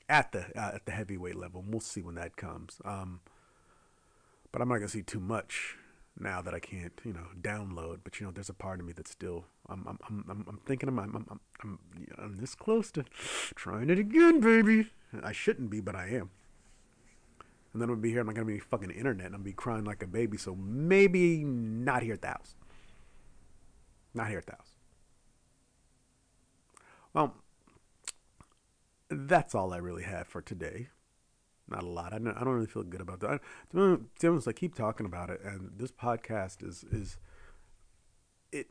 at 0.07 0.31
the 0.31 0.45
uh, 0.59 0.71
at 0.75 0.85
the 0.85 0.91
heavyweight 0.91 1.35
level. 1.35 1.61
And 1.61 1.71
we'll 1.71 1.81
see 1.81 2.01
when 2.01 2.15
that 2.15 2.35
comes. 2.35 2.81
Um, 2.83 3.21
but 4.51 4.61
I'm 4.61 4.69
not 4.69 4.75
gonna 4.75 4.89
see 4.89 5.03
too 5.03 5.19
much 5.19 5.75
now 6.19 6.41
that 6.41 6.53
I 6.53 6.59
can't, 6.59 6.93
you 7.03 7.13
know, 7.13 7.27
download. 7.39 7.99
But 8.03 8.19
you 8.19 8.25
know, 8.25 8.31
there's 8.31 8.49
a 8.49 8.53
part 8.53 8.79
of 8.79 8.85
me 8.85 8.93
that's 8.93 9.11
still. 9.11 9.45
I'm 9.67 9.85
I'm 9.87 9.99
I'm, 10.07 10.45
I'm 10.47 10.59
thinking 10.65 10.89
I'm 10.89 10.99
I'm, 10.99 11.39
I'm 11.61 11.79
I'm 12.17 12.37
this 12.37 12.55
close 12.55 12.91
to 12.91 13.05
trying 13.55 13.89
it 13.89 13.99
again, 13.99 14.39
baby. 14.39 14.89
I 15.23 15.31
shouldn't 15.31 15.69
be, 15.69 15.79
but 15.79 15.95
I 15.95 16.07
am 16.09 16.29
and 17.73 17.81
then 17.81 17.89
I'm 17.89 17.95
gonna 17.95 18.01
be 18.01 18.09
here. 18.11 18.21
I'm 18.21 18.27
not 18.27 18.35
gonna 18.35 18.45
be 18.45 18.59
fucking 18.59 18.89
internet. 18.89 19.27
and 19.27 19.35
I'm 19.35 19.41
gonna 19.41 19.51
be 19.51 19.53
crying 19.53 19.85
like 19.85 20.01
a 20.01 20.07
baby. 20.07 20.37
So 20.37 20.55
maybe 20.55 21.43
not 21.43 22.01
here 22.01 22.13
at 22.13 22.21
the 22.21 22.29
house. 22.29 22.55
Not 24.13 24.27
here 24.27 24.39
at 24.39 24.47
the 24.47 24.53
house. 24.53 24.75
Well, 27.13 27.35
that's 29.09 29.53
all 29.53 29.73
I 29.73 29.77
really 29.77 30.03
have 30.03 30.27
for 30.27 30.41
today. 30.41 30.89
Not 31.69 31.83
a 31.83 31.87
lot. 31.87 32.13
I 32.13 32.17
don't, 32.17 32.35
I 32.35 32.43
don't 32.43 32.53
really 32.53 32.67
feel 32.67 32.83
good 32.83 33.01
about 33.01 33.19
that. 33.21 33.41
To 33.71 33.97
be 34.19 34.27
honest, 34.27 34.47
I 34.47 34.53
keep 34.53 34.75
talking 34.75 35.05
about 35.05 35.29
it, 35.29 35.41
and 35.43 35.71
this 35.77 35.91
podcast 35.91 36.67
is 36.67 36.83
is 36.91 37.17
it 38.51 38.67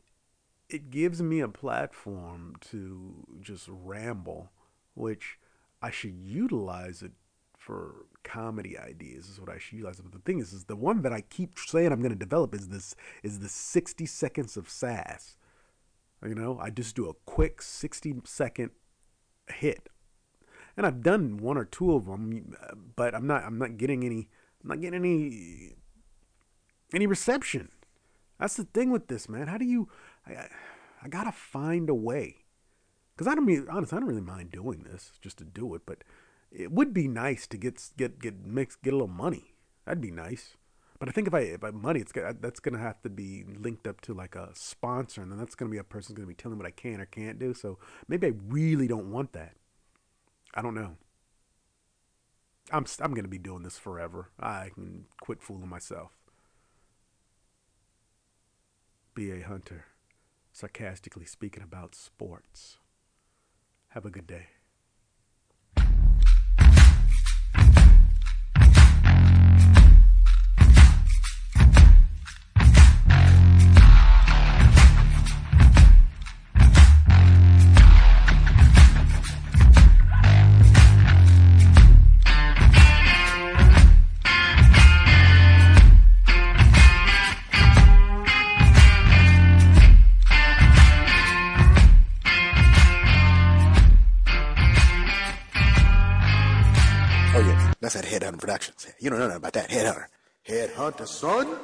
it 0.69 0.91
gives 0.91 1.21
me 1.21 1.39
a 1.39 1.47
platform 1.47 2.55
to 2.71 3.25
just 3.41 3.67
ramble, 3.69 4.51
which 4.95 5.39
I 5.81 5.91
should 5.91 6.15
utilize 6.15 7.01
it 7.01 7.11
for 7.57 8.05
comedy 8.23 8.77
ideas 8.77 9.29
is 9.29 9.39
what 9.39 9.49
I 9.49 9.57
should 9.57 9.75
utilize. 9.75 9.99
But 9.99 10.11
the 10.11 10.19
thing 10.19 10.39
is, 10.39 10.53
is 10.53 10.65
the 10.65 10.75
one 10.75 11.01
that 11.03 11.13
I 11.13 11.21
keep 11.21 11.59
saying 11.59 11.91
I'm 11.91 12.01
going 12.01 12.11
to 12.11 12.17
develop 12.17 12.55
is 12.55 12.69
this 12.69 12.95
is 13.21 13.39
the 13.39 13.49
60 13.49 14.05
seconds 14.05 14.57
of 14.57 14.69
sass. 14.69 15.37
You 16.25 16.35
know, 16.35 16.59
I 16.61 16.69
just 16.69 16.95
do 16.95 17.07
a 17.07 17.13
quick 17.25 17.61
60 17.61 18.21
second 18.25 18.71
hit, 19.47 19.89
and 20.79 20.87
I've 20.87 21.03
done 21.03 21.35
one 21.35 21.57
or 21.57 21.65
two 21.65 21.93
of 21.93 22.05
them, 22.05 22.55
uh, 22.63 22.73
but 22.95 23.13
I'm 23.13 23.27
not 23.27 23.43
I'm 23.43 23.57
not 23.57 23.75
getting 23.75 24.05
any 24.05 24.29
I'm 24.63 24.69
not 24.69 24.79
getting 24.79 25.01
any 25.01 25.75
any 26.93 27.05
reception. 27.05 27.67
That's 28.39 28.55
the 28.55 28.63
thing 28.63 28.89
with 28.89 29.09
this, 29.09 29.27
man. 29.27 29.47
How 29.47 29.57
do 29.57 29.65
you? 29.65 29.89
I, 30.25 30.47
I 31.03 31.09
gotta 31.09 31.33
find 31.33 31.89
a 31.89 31.93
way, 31.93 32.45
because 33.13 33.27
I 33.27 33.35
don't 33.35 33.45
mean 33.45 33.67
honestly, 33.69 33.97
I 33.97 33.99
don't 33.99 34.07
really 34.07 34.21
mind 34.21 34.51
doing 34.51 34.85
this 34.89 35.11
just 35.21 35.37
to 35.39 35.43
do 35.43 35.75
it, 35.75 35.81
but 35.85 36.05
it 36.49 36.71
would 36.71 36.93
be 36.93 37.09
nice 37.09 37.45
to 37.47 37.57
get 37.57 37.89
get 37.97 38.21
get 38.21 38.45
mix 38.45 38.77
get 38.77 38.93
a 38.93 38.95
little 38.95 39.09
money. 39.09 39.55
That'd 39.85 39.99
be 39.99 40.11
nice. 40.11 40.55
But 40.97 41.09
I 41.09 41.11
think 41.11 41.27
if 41.27 41.33
I 41.33 41.41
if 41.41 41.61
I 41.61 41.71
money, 41.71 41.99
it's 41.99 42.15
uh, 42.15 42.31
that's 42.39 42.61
gonna 42.61 42.79
have 42.79 43.01
to 43.01 43.09
be 43.09 43.43
linked 43.43 43.85
up 43.85 43.99
to 44.01 44.13
like 44.13 44.37
a 44.37 44.51
sponsor, 44.53 45.21
and 45.21 45.29
then 45.29 45.39
that's 45.39 45.55
gonna 45.55 45.71
be 45.71 45.77
a 45.77 45.83
person 45.83 46.15
gonna 46.15 46.25
be 46.25 46.33
telling 46.33 46.57
what 46.57 46.67
I 46.67 46.71
can 46.71 47.01
or 47.01 47.05
can't 47.05 47.37
do. 47.37 47.53
So 47.53 47.79
maybe 48.07 48.27
I 48.27 48.33
really 48.47 48.87
don't 48.87 49.11
want 49.11 49.33
that. 49.33 49.55
I 50.53 50.61
don't 50.61 50.75
know. 50.75 50.97
I'm 52.71 52.85
I'm 53.01 53.13
gonna 53.13 53.27
be 53.27 53.37
doing 53.39 53.63
this 53.63 53.77
forever. 53.77 54.29
I 54.39 54.69
can 54.73 55.05
quit 55.21 55.41
fooling 55.41 55.69
myself. 55.69 56.11
B.A. 59.15 59.41
Hunter, 59.41 59.85
sarcastically 60.53 61.25
speaking 61.25 61.63
about 61.63 61.95
sports. 61.95 62.77
Have 63.89 64.05
a 64.05 64.11
good 64.11 64.27
day. 64.27 64.47
Productions. 98.49 98.87
You 98.99 99.11
don't 99.11 99.19
know 99.19 99.27
nothing 99.27 99.37
about 99.37 99.53
that. 99.53 99.69
Headhunter. 99.69 100.05
Headhunter, 100.47 101.07
son. 101.07 101.55